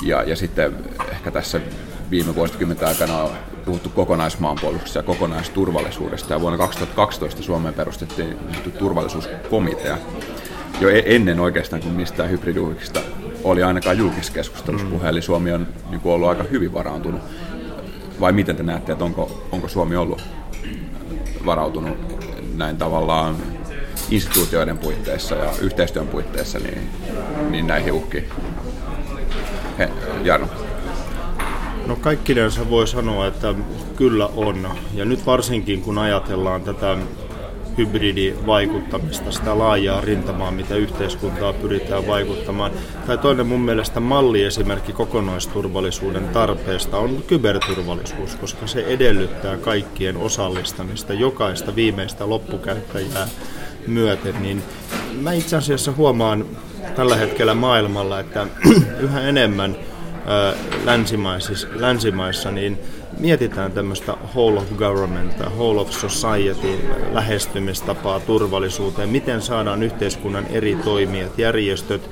ja, 0.02 0.22
ja 0.22 0.36
sitten 0.36 0.74
ehkä 1.10 1.30
tässä 1.30 1.60
viime 2.10 2.34
vuosikymmenten 2.34 2.88
aikana 2.88 3.22
on 3.22 3.30
puhuttu 3.64 3.88
kokonaismaanpuolustuksesta 3.88 4.98
ja 4.98 5.02
kokonaisturvallisuudesta. 5.02 6.34
Ja 6.34 6.40
vuonna 6.40 6.58
2012 6.58 7.42
Suomeen 7.42 7.74
perustettiin 7.74 8.36
turvallisuuskomitea 8.78 9.98
jo 10.80 10.88
e-, 10.88 11.02
ennen 11.06 11.40
oikeastaan 11.40 11.82
kuin 11.82 11.94
mistään 11.94 12.30
hybridiuhkista 12.30 13.00
oli 13.44 13.62
ainakaan 13.62 13.98
julkisessa 13.98 14.32
keskustelussa 14.32 14.86
puhe, 14.86 15.08
eli 15.08 15.22
Suomi 15.22 15.52
on 15.52 15.66
niin 15.90 16.00
ollut 16.04 16.28
aika 16.28 16.42
hyvin 16.42 16.72
varaantunut 16.72 17.20
vai 18.20 18.32
miten 18.32 18.56
te 18.56 18.62
näette, 18.62 18.92
että 18.92 19.04
onko, 19.04 19.48
onko 19.52 19.68
Suomi 19.68 19.96
ollut 19.96 20.22
varautunut 21.46 21.98
näin 22.54 22.76
tavallaan 22.76 23.36
instituutioiden 24.10 24.78
puitteissa 24.78 25.34
ja 25.34 25.50
yhteistyön 25.60 26.08
puitteissa 26.08 26.58
niin, 26.58 26.90
niin 27.50 27.66
näihin 27.66 27.92
uhkiin? 27.92 28.24
He, 29.78 29.90
Jarno. 30.24 30.48
No 31.86 31.96
kaikkinensa 31.96 32.70
voi 32.70 32.88
sanoa, 32.88 33.26
että 33.26 33.54
kyllä 33.96 34.26
on. 34.26 34.68
Ja 34.94 35.04
nyt 35.04 35.26
varsinkin 35.26 35.82
kun 35.82 35.98
ajatellaan 35.98 36.62
tätä 36.62 36.96
hybridivaikuttamista, 37.78 39.32
sitä 39.32 39.58
laajaa 39.58 40.00
rintamaa, 40.00 40.50
mitä 40.50 40.74
yhteiskuntaa 40.74 41.52
pyritään 41.52 42.06
vaikuttamaan. 42.06 42.72
Tai 43.06 43.18
toinen 43.18 43.46
mun 43.46 43.60
mielestä 43.60 44.00
malliesimerkki 44.00 44.92
kokonaisturvallisuuden 44.92 46.28
tarpeesta 46.28 46.98
on 46.98 47.22
kyberturvallisuus, 47.26 48.36
koska 48.36 48.66
se 48.66 48.84
edellyttää 48.84 49.56
kaikkien 49.56 50.16
osallistamista, 50.16 51.12
jokaista 51.12 51.76
viimeistä 51.76 52.28
loppukäyttäjää 52.28 53.28
myöten. 53.86 54.42
Niin 54.42 54.62
mä 55.20 55.32
itse 55.32 55.56
asiassa 55.56 55.92
huomaan 55.92 56.46
tällä 56.96 57.16
hetkellä 57.16 57.54
maailmalla, 57.54 58.20
että 58.20 58.46
yhä 59.00 59.20
enemmän 59.20 59.76
länsimaissa, 60.84 61.52
länsimaissa 61.74 62.50
niin 62.50 62.78
mietitään 63.18 63.72
tämmöistä 63.72 64.16
whole 64.34 64.60
of 64.60 64.72
government, 64.76 65.32
whole 65.56 65.80
of 65.80 65.90
society 65.90 66.78
lähestymistapaa 67.12 68.20
turvallisuuteen, 68.20 69.08
miten 69.08 69.42
saadaan 69.42 69.82
yhteiskunnan 69.82 70.46
eri 70.46 70.76
toimijat, 70.76 71.38
järjestöt, 71.38 72.10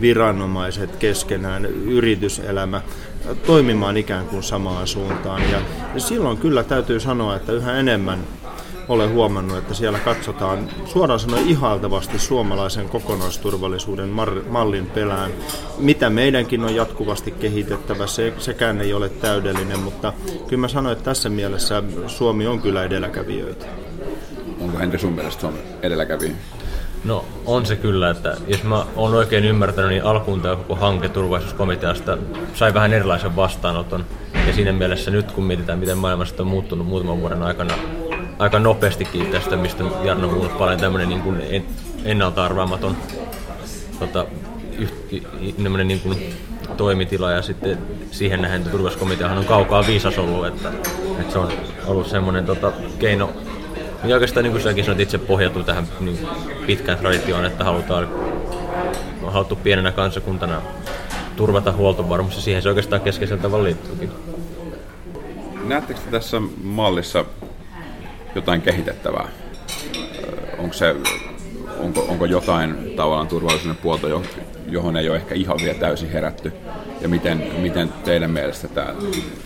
viranomaiset 0.00 0.96
keskenään, 0.96 1.66
yrityselämä 1.66 2.82
toimimaan 3.46 3.96
ikään 3.96 4.26
kuin 4.26 4.42
samaan 4.42 4.86
suuntaan. 4.86 5.42
Ja 5.50 5.60
silloin 6.00 6.38
kyllä 6.38 6.64
täytyy 6.64 7.00
sanoa, 7.00 7.36
että 7.36 7.52
yhä 7.52 7.72
enemmän 7.72 8.18
olen 8.88 9.10
huomannut, 9.10 9.58
että 9.58 9.74
siellä 9.74 9.98
katsotaan 9.98 10.68
suoraan 10.84 11.20
sanoen 11.20 11.46
ihailtavasti 11.48 12.18
suomalaisen 12.18 12.88
kokonaisturvallisuuden 12.88 14.08
mallin 14.48 14.86
pelään. 14.86 15.30
Mitä 15.78 16.10
meidänkin 16.10 16.64
on 16.64 16.74
jatkuvasti 16.74 17.30
kehitettävä, 17.30 18.06
se, 18.06 18.32
sekään 18.38 18.80
ei 18.80 18.94
ole 18.94 19.08
täydellinen, 19.08 19.78
mutta 19.78 20.12
kyllä 20.48 20.60
mä 20.60 20.68
sanoin, 20.68 20.92
että 20.92 21.04
tässä 21.04 21.28
mielessä 21.28 21.82
Suomi 22.06 22.46
on 22.46 22.60
kyllä 22.60 22.84
edelläkävijöitä. 22.84 23.66
Onko 24.60 24.78
Henri 24.78 24.98
sun 24.98 25.12
mielestä 25.12 25.40
Suomi 25.40 25.58
edelläkävijä? 25.82 26.32
No 27.04 27.24
on 27.46 27.66
se 27.66 27.76
kyllä, 27.76 28.10
että 28.10 28.36
jos 28.48 28.62
mä 28.62 28.86
oon 28.96 29.14
oikein 29.14 29.44
ymmärtänyt, 29.44 29.90
niin 29.90 30.04
alkuun 30.04 30.40
tämä 30.40 30.56
koko 30.56 30.74
hanke 30.74 31.08
turvallisuuskomiteasta 31.08 32.18
sai 32.54 32.74
vähän 32.74 32.92
erilaisen 32.92 33.36
vastaanoton. 33.36 34.04
Ja 34.46 34.52
siinä 34.52 34.72
mielessä 34.72 35.10
nyt 35.10 35.32
kun 35.32 35.44
mietitään, 35.44 35.78
miten 35.78 35.98
maailmasta 35.98 36.42
on 36.42 36.46
muuttunut 36.46 36.86
muutaman 36.86 37.20
vuoden 37.20 37.42
aikana 37.42 37.74
aika 38.38 38.58
nopeastikin 38.58 39.26
tästä, 39.26 39.56
mistä 39.56 39.84
Jarno 40.04 40.28
puhui 40.28 40.48
paljon, 40.48 40.80
tämmöinen 40.80 41.08
niin 41.08 41.20
kuin 41.20 41.42
ennalta 42.04 42.44
arvaamaton 42.44 42.96
tota, 43.98 44.26
niin 45.84 46.00
kuin 46.00 46.34
toimitila. 46.76 47.32
Ja 47.32 47.42
sitten 47.42 47.78
siihen 48.10 48.42
nähden 48.42 48.64
turvallisuuskomiteahan 48.64 49.38
on 49.38 49.44
kaukaa 49.44 49.86
viisas 49.86 50.18
ollut, 50.18 50.46
että, 50.46 50.72
että 51.20 51.32
se 51.32 51.38
on 51.38 51.52
ollut 51.86 52.06
semmoinen 52.06 52.46
tota, 52.46 52.72
keino, 52.98 53.30
niin 54.02 54.14
oikeastaan 54.14 54.44
niin 54.44 54.52
kuin 54.52 54.62
säkin 54.62 54.84
sanoit, 54.84 55.00
itse 55.00 55.18
pohjautuu 55.18 55.62
tähän 55.62 55.88
niin 56.00 56.18
pitkään 56.66 56.98
traditioon, 56.98 57.44
että 57.44 57.64
halutaan 57.64 58.08
on 59.22 59.32
haluttu 59.32 59.56
pienenä 59.56 59.92
kansakuntana 59.92 60.62
turvata 61.36 61.72
huoltovarmuus. 61.72 62.36
Ja 62.36 62.42
siihen 62.42 62.62
se 62.62 62.68
oikeastaan 62.68 63.00
keskeisellä 63.00 63.42
tavalla 63.42 63.64
liittyykin. 63.64 64.10
Näettekö 65.64 66.00
tässä 66.10 66.42
mallissa 66.62 67.24
jotain 68.36 68.62
kehitettävää? 68.62 69.28
Onko, 70.58 70.74
se, 70.74 70.96
onko, 71.78 72.06
onko 72.08 72.24
jotain 72.24 72.92
tavallaan 72.96 73.28
turvallisuuden 73.28 73.76
puolta, 73.76 74.06
johon 74.68 74.96
ei 74.96 75.08
ole 75.08 75.16
ehkä 75.16 75.34
ihan 75.34 75.58
vielä 75.62 75.78
täysin 75.78 76.10
herätty? 76.10 76.52
Ja 77.00 77.08
miten, 77.08 77.52
miten 77.58 77.92
teidän 78.04 78.30
mielestä 78.30 78.68
tämä, 78.68 78.94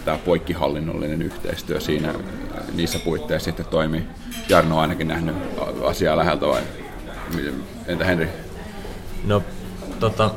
tämä 0.04 0.18
poikkihallinnollinen 0.24 1.22
yhteistyö 1.22 1.80
siinä 1.80 2.14
niissä 2.74 2.98
puitteissa 2.98 3.44
sitten 3.44 3.66
toimii? 3.66 4.02
Jarno 4.48 4.74
on 4.74 4.82
ainakin 4.82 5.08
nähnyt 5.08 5.34
asiaa 5.84 6.16
läheltä 6.16 6.46
vai? 6.46 6.62
Entä 7.86 8.04
Henri? 8.04 8.28
No, 9.24 9.42
tota, 10.00 10.30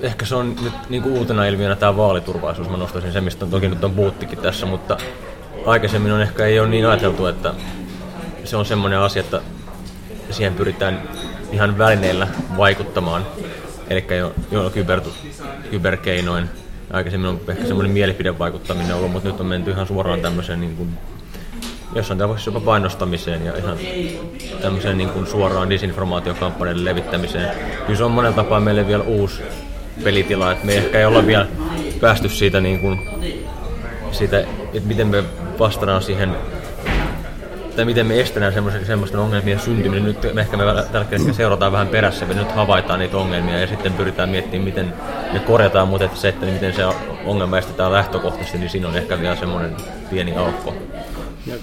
ehkä 0.00 0.24
se 0.24 0.34
on 0.34 0.56
nyt 0.62 0.72
niin 0.88 1.02
kuin 1.02 1.14
uutena 1.14 1.46
ilmiönä 1.46 1.76
tämä 1.76 1.96
vaaliturvallisuus. 1.96 2.70
Mä 2.70 2.76
nostaisin 2.76 3.12
sen, 3.12 3.24
mistä 3.24 3.46
toki 3.46 3.68
nyt 3.68 3.84
on 3.84 3.90
puhuttikin 3.90 4.38
tässä, 4.38 4.66
mutta 4.66 4.96
aikaisemmin 5.66 6.12
on 6.12 6.22
ehkä 6.22 6.44
ei 6.44 6.60
ole 6.60 6.68
niin 6.68 6.86
ajateltu, 6.86 7.26
että 7.26 7.54
se 8.44 8.56
on 8.56 8.66
semmoinen 8.66 8.98
asia, 8.98 9.20
että 9.20 9.40
siihen 10.30 10.54
pyritään 10.54 11.02
ihan 11.52 11.78
välineillä 11.78 12.28
vaikuttamaan, 12.56 13.26
eli 13.90 14.04
jo, 14.18 14.34
jo 14.50 14.70
kyber, 14.70 15.00
kyberkeinoin. 15.70 16.48
Aikaisemmin 16.92 17.28
on 17.28 17.40
ehkä 17.48 17.64
semmoinen 17.64 17.92
mielipidevaikuttaminen 17.92 18.96
ollut, 18.96 19.12
mutta 19.12 19.28
nyt 19.28 19.40
on 19.40 19.46
menty 19.46 19.70
ihan 19.70 19.86
suoraan 19.86 20.20
tämmöiseen 20.20 20.60
niin 20.60 20.76
kuin, 20.76 20.88
jossain 21.94 22.18
tapauksessa 22.18 22.48
jopa 22.50 22.60
painostamiseen 22.60 23.46
ja 23.46 23.56
ihan 23.56 23.78
tämmöiseen 24.62 24.98
niin 24.98 25.10
kuin 25.10 25.26
suoraan 25.26 25.70
disinformaatiokampanjan 25.70 26.84
levittämiseen. 26.84 27.50
Kyllä 27.86 27.96
se 27.96 28.04
on 28.04 28.10
monella 28.10 28.36
tapaa 28.36 28.60
meille 28.60 28.86
vielä 28.86 29.02
uusi 29.02 29.42
pelitila, 30.04 30.52
että 30.52 30.66
me 30.66 30.74
ehkä 30.74 30.98
ei 30.98 31.04
olla 31.04 31.26
vielä 31.26 31.46
päästy 32.00 32.28
siitä, 32.28 32.60
niin 32.60 32.80
kuin, 32.80 32.98
siitä 34.12 34.40
että 34.74 34.88
miten 34.88 35.06
me 35.06 35.24
vastataan 35.58 36.02
siihen 36.02 36.36
tai 37.76 37.84
miten 37.84 38.06
me 38.06 38.20
estetään 38.20 38.52
semmoisten 38.86 39.20
ongelmien 39.20 39.60
syntyminen. 39.60 40.04
Nyt 40.04 40.24
ehkä 40.24 40.56
me 40.56 40.64
tällä 40.64 41.06
hetkellä 41.10 41.32
seurataan 41.32 41.72
vähän 41.72 41.88
perässä, 41.88 42.26
me 42.26 42.34
nyt 42.34 42.52
havaitaan 42.52 43.00
niitä 43.00 43.16
ongelmia 43.16 43.60
ja 43.60 43.66
sitten 43.66 43.92
pyritään 43.92 44.28
miettimään, 44.28 44.64
miten 44.64 44.94
me 45.32 45.38
korjataan, 45.38 45.88
mutta 45.88 46.04
että 46.04 46.18
se, 46.18 46.28
että 46.28 46.46
miten 46.46 46.74
se 46.74 46.82
ongelma 47.24 47.58
estetään 47.58 47.92
lähtökohtaisesti, 47.92 48.58
niin 48.58 48.70
siinä 48.70 48.88
on 48.88 48.96
ehkä 48.96 49.20
vielä 49.20 49.36
semmoinen 49.36 49.76
pieni 50.10 50.36
aukko. 50.36 50.74
Ja 51.46 51.54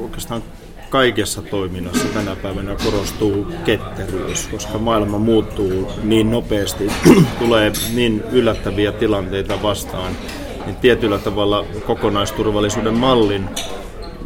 oikeastaan 0.00 0.42
kaikessa 0.90 1.42
toiminnassa 1.42 2.08
tänä 2.14 2.36
päivänä 2.36 2.76
korostuu 2.84 3.52
ketteryys, 3.64 4.48
koska 4.48 4.78
maailma 4.78 5.18
muuttuu 5.18 5.92
niin 6.02 6.30
nopeasti, 6.30 6.92
tulee 7.38 7.72
niin 7.94 8.24
yllättäviä 8.32 8.92
tilanteita 8.92 9.62
vastaan, 9.62 10.12
niin 10.66 10.76
tietyllä 10.76 11.18
tavalla 11.18 11.64
kokonaisturvallisuuden 11.86 12.94
mallin 12.94 13.48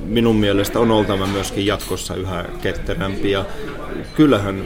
minun 0.06 0.36
mielestä 0.36 0.80
on 0.80 0.90
oltava 0.90 1.26
myöskin 1.26 1.66
jatkossa 1.66 2.14
yhä 2.14 2.44
ketterämpi. 2.62 3.30
Ja 3.30 3.44
kyllähän 4.14 4.64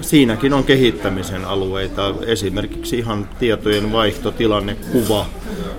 siinäkin 0.00 0.52
on 0.52 0.64
kehittämisen 0.64 1.44
alueita, 1.44 2.14
esimerkiksi 2.26 2.98
ihan 2.98 3.28
tietojen 3.38 3.92
vaihto, 3.92 4.30
tilannekuva, 4.30 5.26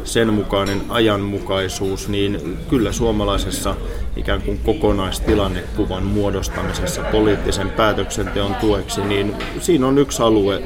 sen 0.04 0.34
mukainen 0.34 0.82
ajanmukaisuus, 0.90 2.10
niin 2.10 2.58
kyllä 2.70 2.92
suomalaisessa 2.92 3.76
ikään 4.16 4.42
kuin 4.42 4.60
kokonaistilannekuvan 4.64 6.04
muodostamisessa 6.04 7.02
poliittisen 7.02 7.70
päätöksenteon 7.70 8.56
tueksi, 8.56 9.02
niin 9.02 9.36
siinä 9.60 9.88
on 9.88 9.98
yksi 9.98 10.22
alue, 10.24 10.62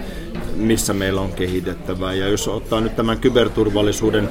missä 0.55 0.93
meillä 0.93 1.21
on 1.21 1.31
kehitettävää. 1.31 2.13
Ja 2.13 2.27
jos 2.27 2.47
ottaa 2.47 2.81
nyt 2.81 2.95
tämän 2.95 3.19
kyberturvallisuuden 3.19 4.29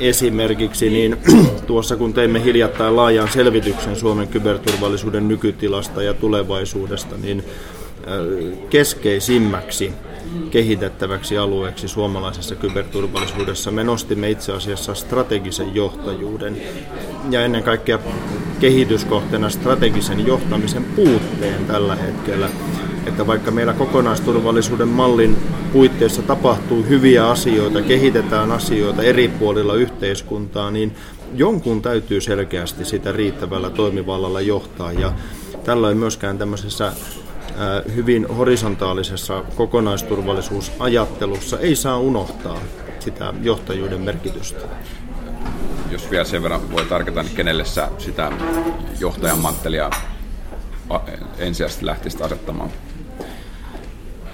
esimerkiksi, 0.00 0.90
niin 0.90 1.16
tuossa 1.66 1.96
kun 1.96 2.14
teimme 2.14 2.44
hiljattain 2.44 2.96
laajan 2.96 3.28
selvityksen 3.32 3.96
Suomen 3.96 4.28
kyberturvallisuuden 4.28 5.28
nykytilasta 5.28 6.02
ja 6.02 6.14
tulevaisuudesta, 6.14 7.16
niin 7.22 7.44
keskeisimmäksi 8.70 9.92
kehitettäväksi 10.50 11.38
alueeksi 11.38 11.88
suomalaisessa 11.88 12.54
kyberturvallisuudessa. 12.54 13.70
Me 13.70 13.84
nostimme 13.84 14.30
itse 14.30 14.52
asiassa 14.52 14.94
strategisen 14.94 15.74
johtajuuden 15.74 16.56
ja 17.30 17.44
ennen 17.44 17.62
kaikkea 17.62 17.98
kehityskohteena 18.60 19.50
strategisen 19.50 20.26
johtamisen 20.26 20.84
puutteen 20.84 21.66
tällä 21.66 21.96
hetkellä. 21.96 22.48
Että 23.06 23.26
vaikka 23.26 23.50
meillä 23.50 23.72
kokonaisturvallisuuden 23.72 24.88
mallin 24.88 25.36
puitteissa 25.72 26.22
tapahtuu 26.22 26.82
hyviä 26.82 27.28
asioita, 27.28 27.82
kehitetään 27.82 28.52
asioita 28.52 29.02
eri 29.02 29.28
puolilla 29.28 29.74
yhteiskuntaa, 29.74 30.70
niin 30.70 30.96
jonkun 31.34 31.82
täytyy 31.82 32.20
selkeästi 32.20 32.84
sitä 32.84 33.12
riittävällä 33.12 33.70
toimivallalla 33.70 34.40
johtaa. 34.40 34.92
Ja 34.92 35.12
tällöin 35.64 35.96
myöskään 35.96 36.38
tämmöisessä 36.38 36.92
hyvin 37.94 38.26
horisontaalisessa 38.26 39.44
kokonaisturvallisuusajattelussa 39.56 41.58
ei 41.58 41.76
saa 41.76 41.98
unohtaa 41.98 42.58
sitä 43.00 43.34
johtajuuden 43.42 44.00
merkitystä. 44.00 44.66
Jos 45.90 46.10
vielä 46.10 46.24
sen 46.24 46.42
verran 46.42 46.72
voi 46.72 46.84
tarkata, 46.84 47.22
niin 47.22 47.36
kenelle 47.36 47.64
sä 47.64 47.88
sitä 47.98 48.32
johtajan 49.00 49.38
manttelia 49.38 49.90
ensisijaisesti 51.38 51.86
lähtisit 51.86 52.22
asettamaan? 52.22 52.70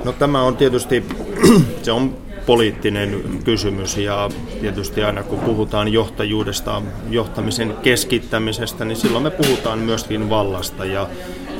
No 0.04 0.12
tämä 0.12 0.42
on 0.42 0.56
tietysti, 0.56 1.04
se 1.82 1.92
on 1.92 2.16
poliittinen 2.46 3.40
kysymys 3.44 3.96
ja 3.96 4.30
tietysti 4.60 5.04
aina 5.04 5.22
kun 5.22 5.38
puhutaan 5.38 5.92
johtajuudesta, 5.92 6.82
johtamisen 7.10 7.74
keskittämisestä, 7.82 8.84
niin 8.84 8.96
silloin 8.96 9.24
me 9.24 9.30
puhutaan 9.30 9.78
myöskin 9.78 10.30
vallasta 10.30 10.84
ja 10.84 11.08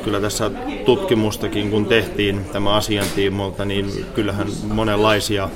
kyllä 0.03 0.21
tässä 0.21 0.51
tutkimustakin 0.85 1.71
kun 1.71 1.85
tehtiin 1.85 2.45
tämä 2.45 2.73
asiantiimolta, 2.73 3.65
niin 3.65 4.05
kyllähän 4.15 4.47
monenlaisia 4.63 5.49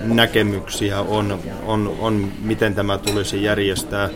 näkemyksiä 0.00 1.00
on, 1.00 1.38
on, 1.66 1.96
on 2.00 2.32
miten 2.42 2.74
tämä 2.74 2.98
tulisi 2.98 3.42
järjestää. 3.42 4.08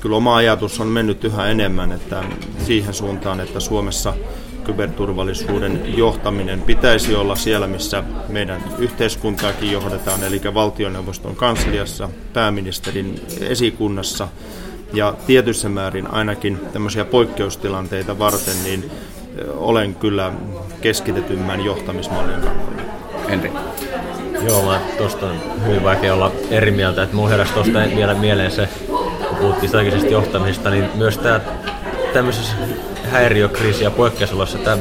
Kyllä 0.00 0.16
oma 0.16 0.36
ajatus 0.36 0.80
on 0.80 0.86
mennyt 0.86 1.24
yhä 1.24 1.46
enemmän 1.46 1.92
että 1.92 2.24
siihen 2.58 2.94
suuntaan, 2.94 3.40
että 3.40 3.60
Suomessa 3.60 4.14
kyberturvallisuuden 4.64 5.82
johtaminen 5.96 6.62
pitäisi 6.62 7.14
olla 7.14 7.36
siellä, 7.36 7.66
missä 7.66 8.04
meidän 8.28 8.64
yhteiskuntaakin 8.78 9.72
johdetaan, 9.72 10.24
eli 10.24 10.40
valtioneuvoston 10.54 11.36
kansliassa, 11.36 12.08
pääministerin 12.32 13.20
esikunnassa 13.40 14.28
ja 14.92 15.14
tietyssä 15.26 15.68
määrin 15.68 16.06
ainakin 16.06 16.60
tämmöisiä 16.72 17.04
poikkeustilanteita 17.04 18.18
varten, 18.18 18.64
niin 18.64 18.90
olen 19.56 19.94
kyllä 19.94 20.32
keskitetymmän 20.80 21.64
johtamismallin 21.64 22.40
kannalla. 22.40 22.82
Henri. 23.28 23.52
Joo, 24.48 24.62
mä 24.66 24.80
tuosta 24.98 25.26
on 25.26 25.36
hyvin 25.66 25.84
vaikea 25.84 26.14
olla 26.14 26.32
eri 26.50 26.70
mieltä, 26.70 27.02
että 27.02 27.16
mun 27.16 27.30
heräsi 27.30 27.52
tuosta 27.52 27.78
vielä 27.96 28.14
mieleen 28.14 28.50
se, 28.50 28.68
puhuttiin 29.40 29.68
strategisesta 29.68 30.12
johtamisesta, 30.12 30.70
niin 30.70 30.84
myös 30.94 31.18
tämä 31.18 31.40
tämmöisessä 32.12 32.56
häiriökriisi- 33.04 33.84
ja 33.84 33.90
poikkeusolossa 33.90 34.58
tämä 34.58 34.78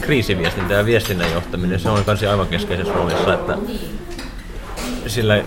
kriisiviestintä 0.00 0.74
ja 0.74 0.86
viestinnän 0.86 1.32
johtaminen, 1.32 1.80
se 1.80 1.90
on 1.90 2.04
kanssa 2.04 2.30
aivan 2.30 2.46
keskeisessä 2.46 2.92
roolissa, 2.92 3.34
että 3.34 3.58
sillä 5.06 5.42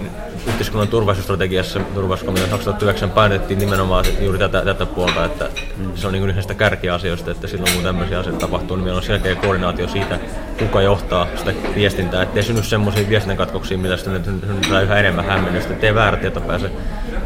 yhteiskunnan 0.48 0.88
turvallisuusstrategiassa 0.88 1.80
turvallisuuskomitean 1.80 2.50
2009 2.50 3.12
painotettiin 3.12 3.60
nimenomaan 3.60 4.06
juuri 4.20 4.40
tätä, 4.40 4.66
tätä 4.66 4.86
puolta, 4.86 5.26
että 5.26 5.50
mm. 5.78 5.92
se 5.96 6.08
on 6.08 6.14
niin 6.14 6.30
yhdestä 6.30 6.54
kärkiasioista, 6.54 7.32
että 7.32 7.48
silloin 7.48 7.74
kun 7.74 7.84
tämmöisiä 7.84 8.20
asioita 8.20 8.40
tapahtuu, 8.40 8.78
niin 8.78 8.84
meillä 8.84 8.98
on 8.98 9.04
selkeä 9.04 9.36
koordinaatio 9.36 9.88
siitä, 9.88 10.20
kuka 10.60 10.82
johtaa 10.82 11.28
sitä 11.36 11.54
viestintää, 11.76 12.24
ettei 12.24 12.44
synny 12.44 12.64
semmoisia 12.64 13.10
viestinnän 13.10 13.38
katkoksia, 13.38 13.78
mitä 13.78 13.98
sitten 13.98 14.24
synnyttää 14.26 14.82
yhä 14.82 15.00
enemmän 15.00 15.26
hämmennystä, 15.26 15.74
ettei 15.74 15.96
väärä 15.96 16.18
tieto 16.18 16.42
pääse 16.42 16.72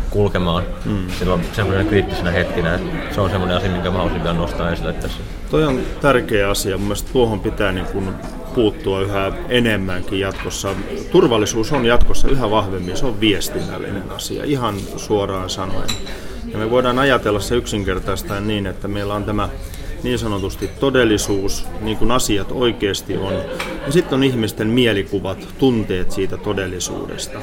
kulkemaan 0.10 0.64
mm. 0.86 1.10
silloin 1.20 1.42
semmoinen 1.54 1.88
kriittisenä 1.88 2.32
hetkinä. 2.32 2.76
Että 2.76 3.16
se 3.16 3.22
on 3.22 3.30
semmoinen 3.30 3.58
asia, 3.58 3.72
minkä 3.72 3.90
mä 3.90 3.98
haluaisin 3.98 4.24
vielä 4.24 4.38
nostaa 4.38 4.72
esille 4.72 4.94
tässä. 4.94 5.18
Toi 5.52 5.66
on 5.66 5.80
tärkeä 6.02 6.50
asia. 6.50 6.78
Mun 6.78 6.88
mielestä 6.88 7.14
tuohon 7.14 7.40
pitää 7.40 7.72
niin 7.72 7.86
kuin 7.86 8.10
puuttua 8.56 9.02
yhä 9.02 9.32
enemmänkin 9.50 10.20
jatkossa. 10.20 10.70
Turvallisuus 11.12 11.72
on 11.72 11.86
jatkossa 11.86 12.28
yhä 12.28 12.52
vahvemmin, 12.52 12.98
se 12.98 13.06
on 13.06 13.20
viestinnällinen 13.20 14.12
asia, 14.12 14.44
ihan 14.44 14.76
suoraan 14.96 15.50
sanoen. 15.50 15.90
Ja 16.52 16.58
me 16.58 16.72
voidaan 16.72 17.00
ajatella 17.00 17.40
se 17.40 17.56
yksinkertaistaan 17.56 18.48
niin, 18.48 18.68
että 18.68 18.88
meillä 18.88 19.14
on 19.16 19.24
tämä 19.24 19.50
niin 20.04 20.20
sanotusti 20.20 20.68
todellisuus, 20.68 21.68
niin 21.82 21.98
kuin 21.98 22.12
asiat 22.12 22.48
oikeasti 22.52 23.18
on. 23.18 23.34
Ja 23.86 23.92
sitten 23.92 24.16
on 24.16 24.24
ihmisten 24.24 24.68
mielikuvat, 24.68 25.48
tunteet 25.60 26.12
siitä 26.12 26.38
todellisuudesta. 26.38 27.40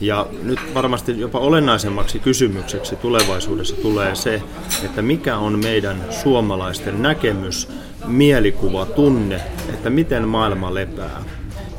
Ja 0.00 0.26
nyt 0.42 0.58
varmasti 0.74 1.20
jopa 1.20 1.38
olennaisemmaksi 1.38 2.18
kysymykseksi 2.18 2.96
tulevaisuudessa 2.96 3.76
tulee 3.76 4.14
se, 4.14 4.42
että 4.84 5.02
mikä 5.02 5.36
on 5.36 5.58
meidän 5.58 6.04
suomalaisten 6.22 7.02
näkemys, 7.02 7.68
mielikuva, 8.06 8.86
tunne, 8.86 9.40
että 9.68 9.90
miten 9.90 10.28
maailma 10.28 10.74
lepää. 10.74 11.24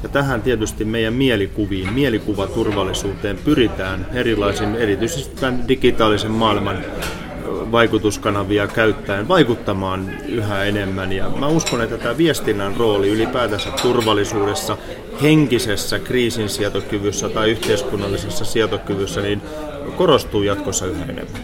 Ja 0.04 0.10
tähän 0.10 0.42
tietysti 0.42 0.86
meidän 0.86 1.14
mielikuviin, 1.14 1.94
mielikuvaturvallisuuteen 1.94 3.38
pyritään 3.38 4.08
erilaisin, 4.14 4.76
erityisesti 4.76 5.36
tämän 5.36 5.68
digitaalisen 5.68 6.32
maailman 6.32 6.78
vaikutuskanavia 7.72 8.68
käyttäen 8.68 9.28
vaikuttamaan 9.28 10.12
yhä 10.28 10.64
enemmän. 10.64 11.12
Ja 11.12 11.30
mä 11.30 11.48
uskon, 11.48 11.82
että 11.82 11.98
tämä 11.98 12.18
viestinnän 12.18 12.78
rooli 12.78 13.10
ylipäätänsä 13.10 13.70
turvallisuudessa, 13.82 14.78
henkisessä 15.22 16.00
kriisinsietokyvyssä 16.00 17.30
tai 17.30 17.52
yhteiskunnallisessa 17.52 18.46
sietokyvyssä, 18.46 19.22
niin 19.22 19.42
korostuu 19.98 20.44
jatkossa 20.44 20.86
yhä 20.86 21.04
enemmän. 21.04 21.42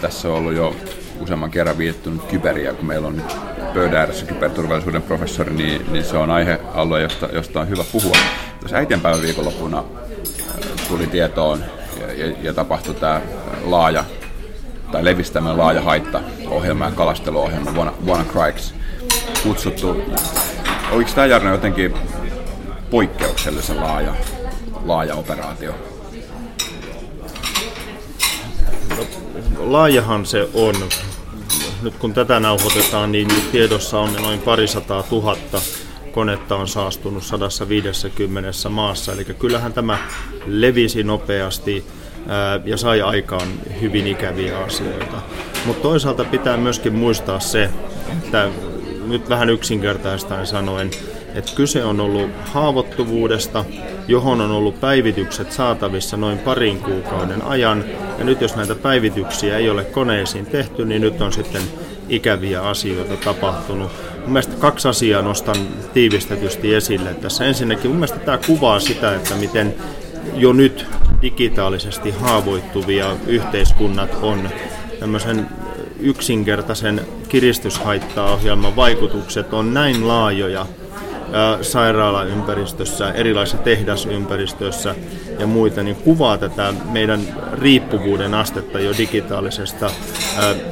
Tässä 0.00 0.28
on 0.28 0.34
ollut 0.34 0.54
jo 0.54 0.76
useamman 1.20 1.50
kerran 1.50 1.78
viitattu 1.78 2.10
kyberiä, 2.10 2.72
kun 2.72 2.86
meillä 2.86 3.08
on 3.08 3.16
nyt 3.16 3.36
pöydän 3.74 4.00
ääressä 4.00 4.26
kyberturvallisuuden 4.26 5.02
professori, 5.02 5.54
niin, 5.54 5.92
niin 5.92 6.04
se 6.04 6.16
on 6.16 6.30
aihealue, 6.30 7.02
josta, 7.02 7.28
josta 7.32 7.60
on 7.60 7.68
hyvä 7.68 7.84
puhua. 7.92 8.16
Tuossa 8.60 8.76
äitienpäivän 8.76 9.22
viikonloppuna 9.22 9.84
tuli 10.88 11.06
tietoon 11.06 11.64
ja, 12.00 12.34
ja, 12.42 12.52
tapahtui 12.52 12.94
tämä 12.94 13.20
laaja 13.64 14.04
tai 14.92 15.04
levistämään 15.04 15.58
laaja 15.58 15.82
haitta-ohjelma 15.82 16.84
ja 16.84 16.90
kalasteluohjelma 16.90 17.70
Wanna, 17.70 17.92
Wanna 18.06 18.24
Crikes 18.32 18.74
kutsuttu. 19.42 20.02
Oliko 20.92 21.10
tämä 21.14 21.26
Jarno 21.26 21.50
jotenkin 21.50 21.94
poikkeuksellisen 22.90 23.80
laaja, 23.80 24.14
laaja 24.84 25.14
operaatio? 25.14 25.74
Laajahan 29.58 30.26
se 30.26 30.48
on. 30.54 30.74
Nyt 31.82 31.94
kun 31.94 32.14
tätä 32.14 32.40
nauhoitetaan, 32.40 33.12
niin 33.12 33.28
tiedossa 33.52 33.98
on 33.98 34.12
noin 34.12 34.40
parisataa 34.40 35.02
tuhatta 35.02 35.60
konetta 36.16 36.56
on 36.56 36.68
saastunut 36.68 37.22
150 37.22 38.68
maassa. 38.68 39.12
Eli 39.12 39.24
kyllähän 39.24 39.72
tämä 39.72 39.98
levisi 40.46 41.02
nopeasti 41.02 41.84
ja 42.64 42.76
sai 42.76 43.02
aikaan 43.02 43.48
hyvin 43.80 44.06
ikäviä 44.06 44.58
asioita. 44.58 45.16
Mutta 45.66 45.82
toisaalta 45.82 46.24
pitää 46.24 46.56
myöskin 46.56 46.94
muistaa 46.94 47.40
se, 47.40 47.70
että 48.12 48.48
nyt 49.06 49.28
vähän 49.28 49.50
yksinkertaistaen 49.50 50.46
sanoen, 50.46 50.90
että 51.34 51.52
kyse 51.56 51.84
on 51.84 52.00
ollut 52.00 52.30
haavoittuvuudesta, 52.44 53.64
johon 54.08 54.40
on 54.40 54.50
ollut 54.50 54.80
päivitykset 54.80 55.52
saatavissa 55.52 56.16
noin 56.16 56.38
parin 56.38 56.78
kuukauden 56.78 57.42
ajan. 57.42 57.84
Ja 58.18 58.24
nyt 58.24 58.40
jos 58.40 58.56
näitä 58.56 58.74
päivityksiä 58.74 59.58
ei 59.58 59.70
ole 59.70 59.84
koneisiin 59.84 60.46
tehty, 60.46 60.84
niin 60.84 61.02
nyt 61.02 61.20
on 61.20 61.32
sitten 61.32 61.62
ikäviä 62.08 62.62
asioita 62.62 63.16
tapahtunut. 63.16 63.92
Mun 64.20 64.32
mielestä 64.32 64.56
kaksi 64.58 64.88
asiaa 64.88 65.22
nostan 65.22 65.56
tiivistetysti 65.94 66.74
esille 66.74 67.14
tässä. 67.14 67.44
Ensinnäkin 67.44 67.90
mun 67.90 67.96
mielestä 67.96 68.18
tämä 68.18 68.38
kuvaa 68.46 68.80
sitä, 68.80 69.14
että 69.14 69.34
miten 69.34 69.74
jo 70.34 70.52
nyt 70.52 70.86
digitaalisesti 71.22 72.10
haavoittuvia 72.10 73.16
yhteiskunnat 73.26 74.10
on 74.22 74.48
tämmöisen 75.00 75.48
yksinkertaisen 76.00 77.00
kiristyshaittaohjelman 77.28 78.76
vaikutukset 78.76 79.54
on 79.54 79.74
näin 79.74 80.08
laajoja 80.08 80.66
sairaalaympäristössä, 81.62 83.12
erilaisissa 83.12 83.62
tehdasympäristöissä 83.62 84.94
ja 85.38 85.46
muita, 85.46 85.82
niin 85.82 85.96
kuvaa 85.96 86.38
tätä 86.38 86.74
meidän 86.92 87.20
riippuvuuden 87.52 88.34
astetta 88.34 88.80
jo 88.80 88.92
digitaalisesta 88.98 89.90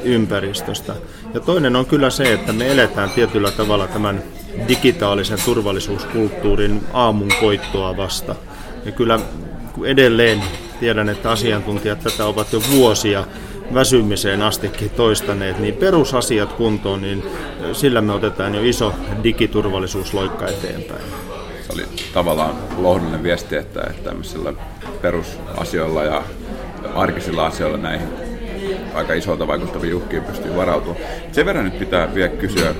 ympäristöstä. 0.03 0.95
Ja 1.33 1.39
toinen 1.39 1.75
on 1.75 1.85
kyllä 1.85 2.09
se, 2.09 2.33
että 2.33 2.53
me 2.53 2.71
eletään 2.71 3.09
tietyllä 3.09 3.51
tavalla 3.51 3.87
tämän 3.87 4.23
digitaalisen 4.67 5.39
turvallisuuskulttuurin 5.45 6.83
aamun 6.93 7.29
koittoa 7.39 7.97
vasta. 7.97 8.35
Ja 8.85 8.91
kyllä 8.91 9.19
edelleen 9.85 10.43
tiedän, 10.79 11.09
että 11.09 11.31
asiantuntijat 11.31 11.99
tätä 11.99 12.25
ovat 12.25 12.53
jo 12.53 12.61
vuosia 12.71 13.23
väsymiseen 13.73 14.41
astikin 14.41 14.89
toistaneet, 14.89 15.59
niin 15.59 15.73
perusasiat 15.73 16.53
kuntoon, 16.53 17.01
niin 17.01 17.23
sillä 17.73 18.01
me 18.01 18.13
otetaan 18.13 18.55
jo 18.55 18.63
iso 18.63 18.93
digiturvallisuusloikka 19.23 20.47
eteenpäin. 20.47 21.01
Se 21.61 21.73
oli 21.73 21.83
tavallaan 22.13 22.55
lohdullinen 22.77 23.23
viesti, 23.23 23.55
että, 23.55 23.93
tämmöisillä 24.03 24.53
perusasioilla 25.01 26.03
ja 26.03 26.23
arkisilla 26.95 27.45
asioilla 27.45 27.77
näihin 27.77 28.07
aika 28.93 29.13
isolta 29.13 29.47
vaikuttaviin 29.47 29.95
uhkiin 29.95 30.23
pystyy 30.23 30.55
varautumaan. 30.55 31.05
Sen 31.31 31.45
verran 31.45 31.65
nyt 31.65 31.79
pitää 31.79 32.15
vielä 32.15 32.29
kysyä, 32.29 32.75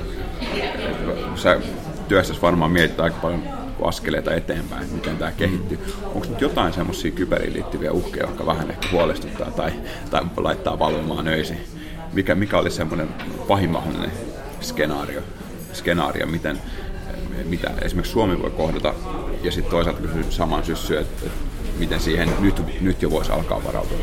sä 1.34 1.60
työssäsi 2.08 2.42
varmaan 2.42 2.70
mietit 2.70 3.00
aika 3.00 3.16
paljon 3.22 3.42
askeleita 3.82 4.34
eteenpäin, 4.34 4.88
miten 4.92 5.16
tämä 5.16 5.32
kehittyy. 5.32 5.78
Onko 6.04 6.26
nyt 6.28 6.40
jotain 6.40 6.72
semmoisia 6.72 7.10
kyberiin 7.10 7.52
liittyviä 7.52 7.92
uhkeja, 7.92 8.26
jotka 8.26 8.46
vähän 8.46 8.70
ehkä 8.70 8.88
huolestuttaa 8.92 9.50
tai, 9.50 9.72
tai 10.10 10.22
laittaa 10.36 10.78
valvomaan 10.78 11.28
öisin? 11.28 11.60
Mikä, 12.12 12.34
mikä 12.34 12.58
oli 12.58 12.70
semmoinen 12.70 13.08
pahin 13.48 13.70
mahdollinen 13.70 14.12
skenaario, 14.60 15.22
skenaario 15.72 16.26
miten, 16.26 16.58
mitä 17.44 17.70
esimerkiksi 17.82 18.12
Suomi 18.12 18.42
voi 18.42 18.50
kohdata, 18.50 18.94
ja 19.42 19.52
sitten 19.52 19.70
toisaalta 19.70 20.00
kysyä 20.00 20.22
saman 20.30 20.64
syssyyn, 20.64 21.00
että, 21.00 21.26
että 21.26 21.38
miten 21.78 22.00
siihen 22.00 22.28
nyt, 22.40 22.62
nyt 22.80 23.02
jo 23.02 23.10
voisi 23.10 23.32
alkaa 23.32 23.64
varautua? 23.64 23.98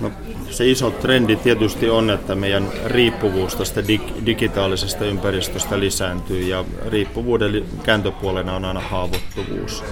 No, 0.00 0.12
se 0.50 0.70
iso 0.70 0.90
trendi 0.90 1.36
tietysti 1.36 1.90
on, 1.90 2.10
että 2.10 2.34
meidän 2.34 2.68
riippuvuus 2.84 3.56
tästä 3.56 3.80
dig- 3.80 4.26
digitaalisesta 4.26 5.04
ympäristöstä 5.04 5.80
lisääntyy 5.80 6.40
ja 6.40 6.64
riippuvuuden 6.88 7.64
kääntöpuolena 7.82 8.56
on 8.56 8.64
aina 8.64 8.80
haavoittuvuus. 8.80 9.84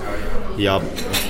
Ja 0.57 0.81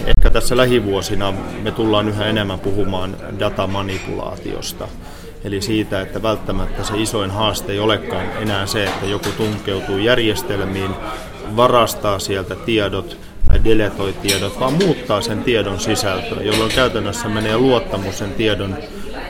ehkä 0.06 0.30
tässä 0.30 0.56
lähivuosina 0.56 1.34
me 1.62 1.70
tullaan 1.70 2.08
yhä 2.08 2.26
enemmän 2.26 2.60
puhumaan 2.60 3.16
datamanipulaatiosta. 3.38 4.88
Eli 5.44 5.60
siitä, 5.60 6.00
että 6.00 6.22
välttämättä 6.22 6.84
se 6.84 7.02
isoin 7.02 7.30
haaste 7.30 7.72
ei 7.72 7.78
olekaan 7.78 8.26
enää 8.42 8.66
se, 8.66 8.84
että 8.84 9.06
joku 9.06 9.28
tunkeutuu 9.36 9.98
järjestelmiin, 9.98 10.90
varastaa 11.56 12.18
sieltä 12.18 12.54
tiedot, 12.54 13.18
deletoi 13.64 14.12
tiedot, 14.12 14.60
vaan 14.60 14.72
muuttaa 14.72 15.20
sen 15.20 15.44
tiedon 15.44 15.80
sisältöä, 15.80 16.42
jolloin 16.42 16.72
käytännössä 16.74 17.28
menee 17.28 17.58
luottamus 17.58 18.18
sen 18.18 18.32
tiedon 18.34 18.76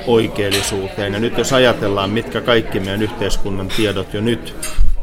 oikeellisuuteen. 0.09 1.13
Ja 1.13 1.21
nyt 1.21 1.39
jos 1.39 1.53
ajatellaan, 1.53 2.11
mitkä 2.11 2.41
kaikki 2.41 2.81
meidän 2.81 3.03
yhteiskunnan 3.03 3.69
tiedot 3.69 4.15
jo 4.15 4.21
nyt 4.21 4.55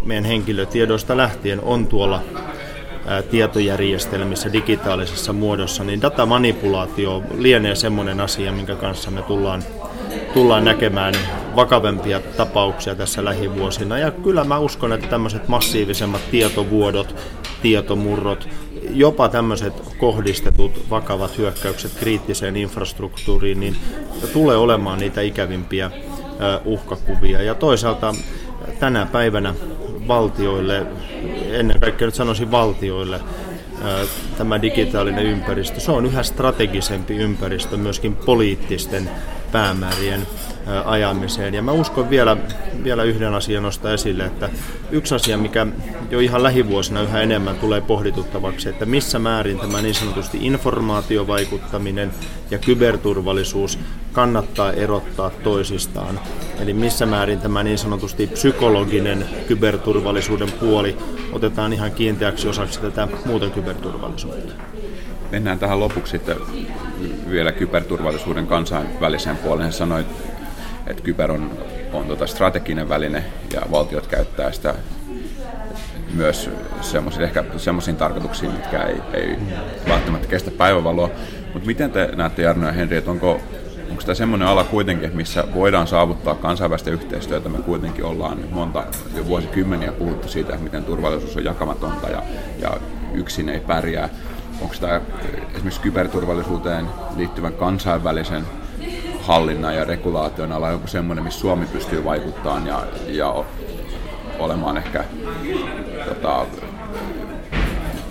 meidän 0.04 0.26
henkilötiedoista 0.26 1.18
lähtien 1.18 1.62
on 1.62 1.88
tuolla 1.88 2.22
tietojärjestelmissä 3.32 4.54
digitaalisessa 4.54 5.34
muodossa, 5.34 5.84
niin 5.84 6.02
datamanipulaatio 6.02 7.24
lienee 7.38 7.76
semmoinen 7.76 8.22
asia, 8.22 8.52
minkä 8.52 8.76
kanssa 8.76 9.12
me 9.12 9.22
tullaan, 9.22 9.63
tullaan 10.34 10.65
näkemään 10.65 11.13
vakavempia 11.56 12.20
tapauksia 12.20 12.96
tässä 12.96 13.26
lähivuosina. 13.26 13.98
Ja 13.98 14.12
kyllä 14.12 14.44
mä 14.44 14.60
uskon, 14.60 14.94
että 14.94 15.08
tämmöiset 15.08 15.48
massiivisemmat 15.48 16.22
tietovuodot, 16.32 17.15
tietomurrot, 17.62 18.50
jopa 18.89 19.30
tämmöiset 19.30 19.74
kohdistetut 19.98 20.89
vakavat 20.89 21.38
hyökkäykset 21.38 21.91
kriittiseen 22.00 22.58
infrastruktuuriin, 22.58 23.60
niin 23.60 23.76
tulee 24.34 24.58
olemaan 24.58 25.00
niitä 25.00 25.21
ikävimpiä 25.21 25.91
uhkakuvia. 26.65 27.41
Ja 27.41 27.56
toisaalta 27.56 28.15
tänä 28.80 29.06
päivänä 29.06 29.56
valtioille, 30.08 30.86
ennen 31.52 31.80
kaikkea 31.80 32.08
nyt 32.08 32.15
sanoisin 32.15 32.52
valtioille, 32.52 33.19
tämä 34.38 34.62
digitaalinen 34.62 35.26
ympäristö, 35.26 35.80
se 35.80 35.92
on 35.92 36.06
yhä 36.06 36.24
strategisempi 36.24 37.16
ympäristö 37.16 37.78
myöskin 37.78 38.16
poliittisten 38.16 39.10
päämäärien 39.52 40.28
ajamiseen. 40.86 41.54
Ja 41.54 41.62
mä 41.62 41.72
uskon 41.72 42.10
vielä, 42.10 42.38
vielä 42.84 43.04
yhden 43.04 43.34
asian 43.34 43.64
nostaa 43.64 43.94
esille, 43.94 44.26
että 44.26 44.50
yksi 44.92 45.16
asia, 45.16 45.38
mikä 45.38 45.68
jo 46.10 46.20
ihan 46.20 46.44
lähivuosina 46.44 47.02
yhä 47.02 47.22
enemmän 47.22 47.56
tulee 47.56 47.82
pohdituttavaksi, 47.82 48.70
että 48.70 48.86
missä 48.86 49.20
määrin 49.20 49.60
tämä 49.60 49.82
niin 49.82 49.96
sanotusti 49.96 50.38
informaatiovaikuttaminen 50.42 52.12
ja 52.52 52.58
kyberturvallisuus 52.58 53.80
kannattaa 54.15 54.73
erottaa 54.73 55.30
toisistaan. 55.30 56.19
Eli 56.60 56.73
missä 56.73 57.06
määrin 57.06 57.39
tämä 57.39 57.63
niin 57.63 57.78
sanotusti 57.78 58.28
psykologinen 58.28 59.25
kyberturvallisuuden 59.47 60.51
puoli 60.51 60.97
otetaan 61.32 61.73
ihan 61.73 61.91
kiinteäksi 61.91 62.47
osaksi 62.47 62.82
tätä 62.82 63.08
muuten 63.25 63.51
kyberturvallisuutta. 63.51 64.54
Mennään 65.32 65.60
tähän 65.60 65.80
lopuksi 65.80 66.12
sitten 66.12 66.38
vielä 67.30 67.51
kyberturvallisuuden 67.51 68.47
kansainväliseen 68.47 69.38
puoleen. 69.38 69.73
Sanoit 69.73 70.08
että 70.88 71.04
kyber 71.04 71.32
on, 71.32 71.51
on 71.93 72.06
tota 72.06 72.28
strateginen 72.28 72.89
väline 72.89 73.23
ja 73.54 73.62
valtiot 73.71 74.08
käyttää 74.08 74.51
sitä 74.51 74.75
myös 76.13 76.49
semmoisiin, 76.82 77.23
ehkä 77.23 77.43
semmoisiin 77.58 77.97
tarkoituksiin, 77.97 78.51
mitkä 78.51 78.84
ei, 78.84 78.95
ei 79.13 79.38
välttämättä 79.89 80.28
kestä 80.28 80.51
päivävaloa. 80.51 81.10
Mutta 81.54 81.67
miten 81.67 81.91
te 81.91 82.10
näette 82.15 82.41
Jarno 82.41 82.67
ja 82.67 82.71
Henri, 82.71 82.97
että 82.97 83.12
onko, 83.12 83.39
onko 83.95 84.03
tämä 84.05 84.15
semmoinen 84.15 84.47
ala 84.47 84.63
kuitenkin, 84.63 85.15
missä 85.15 85.43
voidaan 85.53 85.88
saavuttaa 85.88 86.36
kansainvälistä 86.36 86.91
yhteistyötä, 86.91 87.49
me 87.49 87.58
kuitenkin 87.58 88.05
ollaan 88.05 88.38
monta 88.51 88.84
jo 89.15 89.25
vuosikymmeniä 89.25 89.91
puhuttu 89.91 90.27
siitä, 90.27 90.58
miten 90.58 90.84
turvallisuus 90.84 91.38
on 91.38 91.43
jakamatonta 91.43 92.10
ja, 92.10 92.23
ja 92.60 92.77
yksin 93.13 93.49
ei 93.49 93.60
pärjää. 93.60 94.10
Onko 94.62 94.75
tämä 94.81 95.01
esimerkiksi 95.53 95.81
kyberturvallisuuteen 95.81 96.86
liittyvän 97.15 97.53
kansainvälisen 97.53 98.43
hallinnan 99.21 99.75
ja 99.75 99.86
regulaation 99.86 100.51
ala 100.51 100.69
joku 100.69 100.88
semmoinen, 100.88 101.23
missä 101.23 101.39
Suomi 101.39 101.65
pystyy 101.65 102.03
vaikuttamaan 102.03 102.67
ja, 102.67 102.84
ja 103.08 103.43
olemaan 104.39 104.77
ehkä 104.77 105.03
tota, 106.05 106.45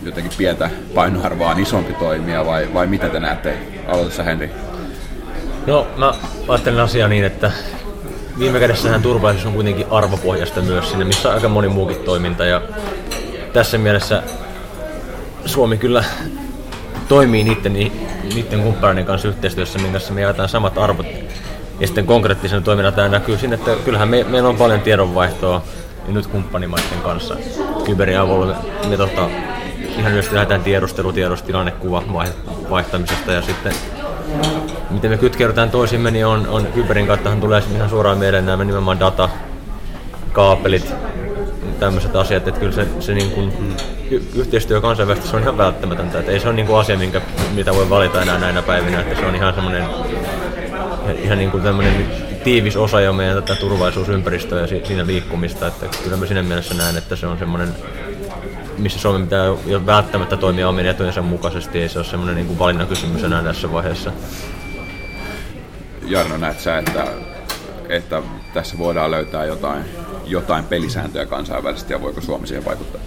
jotenkin 0.03 0.33
pientä 0.39 0.71
painoarvoa 0.95 1.53
isompi 1.53 1.93
toimija 1.93 2.47
vai, 2.47 2.69
vai 2.75 2.87
mitä 2.87 3.09
te 3.09 3.21
näette? 3.21 3.59
Aloitassa 3.89 4.23
Henri. 4.23 4.74
No, 5.67 5.87
mä 5.97 6.15
ajattelen 6.49 6.81
asiaa 6.81 7.09
niin, 7.09 7.25
että 7.25 7.51
viime 8.39 8.61
kädessähän 8.61 9.03
turvallisuus 9.03 9.47
on 9.47 9.53
kuitenkin 9.53 9.87
arvopohjasta 9.91 10.61
myös 10.61 10.91
sinne, 10.91 11.05
missä 11.05 11.29
on 11.29 11.35
aika 11.35 11.49
moni 11.49 11.69
muukin 11.69 11.97
toiminta. 11.97 12.45
Ja 12.45 12.63
tässä 13.53 13.79
mielessä 13.79 14.23
Suomi 15.47 15.77
kyllä 15.77 16.05
toimii 17.09 17.45
niiden, 17.45 17.73
niiden 18.35 18.63
kumppaneiden 18.63 19.05
kanssa 19.05 19.29
yhteistyössä, 19.29 19.79
minkä 19.79 19.93
kanssa 19.93 20.15
me 20.15 20.21
jaetaan 20.21 20.49
samat 20.49 20.79
arvot. 20.79 21.07
Ja 21.81 21.87
sitten 21.87 22.07
konkreettisena 22.07 22.63
toiminnana 22.63 22.97
tämä 22.97 23.09
näkyy 23.09 23.39
siinä, 23.39 23.55
että 23.55 23.77
kyllähän 23.85 24.09
me, 24.09 24.25
meillä 24.25 24.49
on 24.49 24.57
paljon 24.57 24.81
tiedonvaihtoa 24.81 25.63
ja 26.07 26.13
nyt 26.13 26.27
kumppanimaiden 26.27 27.01
kanssa 27.03 27.37
kyberin 27.85 28.19
avulla. 28.19 28.47
Me, 28.47 28.89
me 28.89 28.97
tota, 28.97 29.29
ihan 29.99 30.13
yleisesti 30.13 30.35
lähdetään 30.35 30.63
tiedustelutiedostilannekuva 30.63 32.03
vaihtamisesta 32.71 33.33
ja 33.33 33.43
sitten 33.43 33.73
miten 34.91 35.11
me 35.11 35.17
kytkeydytään 35.17 35.71
toisimme, 35.71 36.11
niin 36.11 36.27
on, 36.27 36.49
on 36.49 36.67
kyberin 36.67 37.07
kautta 37.07 37.31
tulee 37.41 37.63
ihan 37.75 37.91
suoraan 37.91 38.19
mieleen 38.19 38.47
nämä 38.47 38.65
nimenomaan 38.65 39.01
data, 39.01 39.29
kaapelit, 40.33 40.95
tämmöiset 41.81 42.17
asiat, 42.17 42.49
että 42.49 42.61
kyllä 42.61 42.73
se, 42.73 42.87
se 43.01 43.15
niin 43.15 43.31
kuin, 43.31 43.53
y- 44.11 44.23
yhteistyö 44.35 44.81
kansainvälisesti 44.81 45.31
se 45.31 45.37
on 45.37 45.43
ihan 45.43 45.59
välttämätöntä, 45.59 46.19
että 46.19 46.33
ei 46.33 46.41
se 46.41 46.49
ole 46.49 46.57
niin 46.57 46.67
kuin 46.67 46.79
asia, 46.79 46.99
minkä, 46.99 47.21
mitä 47.55 47.75
voi 47.75 47.91
valita 47.91 48.23
enää 48.23 48.39
näinä 48.39 48.63
päivinä, 48.63 49.01
että 49.01 49.21
se 49.21 49.27
on 49.27 49.35
ihan 49.35 49.55
semmoinen 49.55 49.85
ihan 51.23 51.39
niin 51.39 51.51
kuin 51.51 51.63
tämmöinen 51.63 52.07
tiivis 52.45 52.77
osa 52.77 53.01
jo 53.01 53.13
meidän 53.13 53.43
tätä 53.43 53.61
turvallisuusympäristöä 53.61 54.61
ja 54.61 54.67
siinä 54.67 55.07
liikkumista, 55.07 55.67
että 55.67 55.87
kyllä 56.03 56.17
mä 56.17 56.27
siinä 56.27 56.43
mielessä 56.43 56.75
näen, 56.75 56.97
että 56.97 57.17
se 57.17 57.27
on 57.27 57.39
semmoinen 57.39 57.69
missä 58.79 58.99
Suomi 58.99 59.25
pitää 59.25 59.45
jo 59.67 59.87
välttämättä 59.87 60.37
toimia 60.37 60.69
omien 60.69 60.87
etujensa 60.87 61.23
mukaisesti, 61.23 61.81
ei 61.81 61.89
se 61.89 61.99
ole 61.99 62.07
semmoinen 62.07 62.37
niin 62.37 62.59
valinnan 62.59 62.87
kysymys 62.87 63.25
enää 63.25 63.43
tässä 63.43 63.73
vaiheessa. 63.73 64.13
Jarno, 66.07 66.37
näet 66.37 66.61
sä, 66.61 66.79
että, 66.79 67.07
että 67.89 68.23
tässä 68.55 68.79
voidaan 68.79 69.11
löytää 69.11 69.45
jotain, 69.45 69.85
jotain 70.27 70.65
pelisääntöjä 70.65 71.27
kansainvälisesti 71.27 71.93
ja 71.93 72.03
voiko 72.03 72.21
Suomi 72.21 72.47
siihen 72.47 72.65
vaikuttaa? 72.65 73.01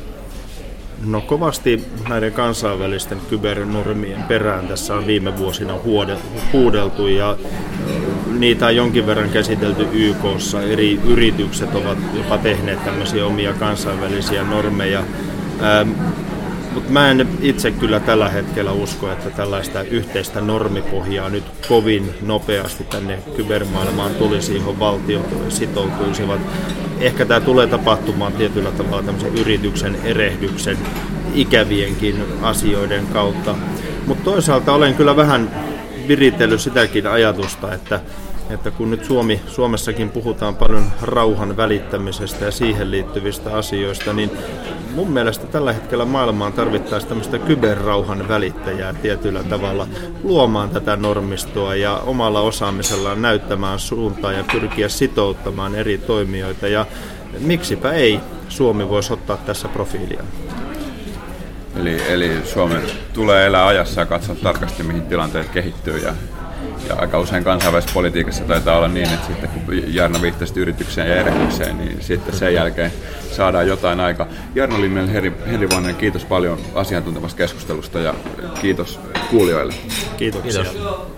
No 1.05 1.21
kovasti 1.21 1.85
näiden 2.09 2.33
kansainvälisten 2.33 3.21
kybernormien 3.29 4.23
perään 4.23 4.67
tässä 4.67 4.95
on 4.95 5.07
viime 5.07 5.37
vuosina 5.37 5.73
huudeltu 6.53 7.07
ja 7.07 7.37
niitä 8.39 8.65
on 8.65 8.75
jonkin 8.75 9.07
verran 9.07 9.29
käsitelty 9.29 9.87
YKssa. 9.91 10.61
Eri 10.61 10.99
yritykset 11.05 11.75
ovat 11.75 11.97
jopa 12.13 12.37
tehneet 12.37 12.85
tämmöisiä 12.85 13.25
omia 13.25 13.53
kansainvälisiä 13.53 14.43
normeja. 14.43 15.03
Ähm, 15.63 15.91
mutta 16.73 16.91
mä 16.91 17.11
en 17.11 17.27
itse 17.41 17.71
kyllä 17.71 17.99
tällä 17.99 18.29
hetkellä 18.29 18.71
usko, 18.71 19.11
että 19.11 19.29
tällaista 19.29 19.81
yhteistä 19.81 20.41
normipohjaa 20.41 21.29
nyt 21.29 21.43
kovin 21.67 22.09
nopeasti 22.21 22.83
tänne 22.83 23.19
kybermaailmaan 23.35 24.15
tulisi, 24.15 24.55
johon 24.55 24.79
valtiot 24.79 25.25
sitoutuisivat. 25.49 26.41
Ehkä 26.99 27.25
tämä 27.25 27.39
tulee 27.39 27.67
tapahtumaan 27.67 28.33
tietyllä 28.33 28.71
tavalla 28.71 29.03
tämmöisen 29.03 29.37
yrityksen 29.37 29.97
erehdyksen 30.03 30.77
ikävienkin 31.33 32.23
asioiden 32.41 33.07
kautta. 33.07 33.55
Mutta 34.07 34.23
toisaalta 34.23 34.73
olen 34.73 34.93
kyllä 34.95 35.15
vähän 35.15 35.51
viritellyt 36.07 36.61
sitäkin 36.61 37.07
ajatusta, 37.07 37.73
että 37.73 37.99
että 38.49 38.71
kun 38.71 38.91
nyt 38.91 39.05
Suomi, 39.05 39.41
Suomessakin 39.47 40.09
puhutaan 40.09 40.55
paljon 40.55 40.91
rauhan 41.01 41.57
välittämisestä 41.57 42.45
ja 42.45 42.51
siihen 42.51 42.91
liittyvistä 42.91 43.57
asioista, 43.57 44.13
niin 44.13 44.31
mun 44.95 45.11
mielestä 45.11 45.47
tällä 45.47 45.73
hetkellä 45.73 46.05
maailmaan 46.05 46.53
tarvittaisiin 46.53 47.09
tämmöistä 47.09 47.39
kyberrauhan 47.39 48.27
välittäjää 48.27 48.93
tietyllä 48.93 49.43
tavalla 49.43 49.87
luomaan 50.23 50.69
tätä 50.69 50.95
normistoa 50.95 51.75
ja 51.75 51.97
omalla 51.97 52.41
osaamisellaan 52.41 53.21
näyttämään 53.21 53.79
suuntaa 53.79 54.31
ja 54.31 54.43
pyrkiä 54.51 54.89
sitouttamaan 54.89 55.75
eri 55.75 55.97
toimijoita. 55.97 56.67
Ja 56.67 56.85
miksipä 57.39 57.91
ei 57.91 58.19
Suomi 58.49 58.89
voisi 58.89 59.13
ottaa 59.13 59.37
tässä 59.37 59.67
profiilia. 59.67 60.23
Eli, 61.75 62.01
eli 62.07 62.31
Suomen 62.45 62.81
tulee 63.13 63.45
elää 63.45 63.67
ajassa 63.67 64.01
ja 64.01 64.05
katsoa 64.05 64.35
tarkasti, 64.35 64.83
mihin 64.83 65.01
tilanteet 65.01 65.49
kehittyy 65.49 65.97
ja 65.97 66.13
ja 66.89 66.95
aika 66.95 67.19
usein 67.19 67.43
kansainvälisessä 67.43 67.93
politiikassa 67.93 68.43
taitaa 68.43 68.77
olla 68.77 68.87
niin, 68.87 69.13
että 69.13 69.27
sitten 69.27 69.49
kun 69.49 69.93
Jarno 69.93 70.21
viittasi 70.21 70.59
yritykseen 70.59 71.09
ja 71.09 71.15
erehdykseen, 71.15 71.77
niin 71.77 71.97
sitten 72.01 72.35
sen 72.35 72.53
jälkeen 72.53 72.91
saadaan 73.31 73.67
jotain 73.67 73.99
aika. 73.99 74.27
Jarno 74.55 74.81
Limmel, 74.81 75.07
Heri, 75.07 75.33
Herivoinen, 75.51 75.95
kiitos 75.95 76.25
paljon 76.25 76.59
asiantuntevasta 76.75 77.37
keskustelusta 77.37 77.99
ja 77.99 78.13
kiitos 78.61 78.99
kuulijoille. 79.29 79.73
Kiitoksia. 80.17 80.63
Kiitos. 80.63 81.16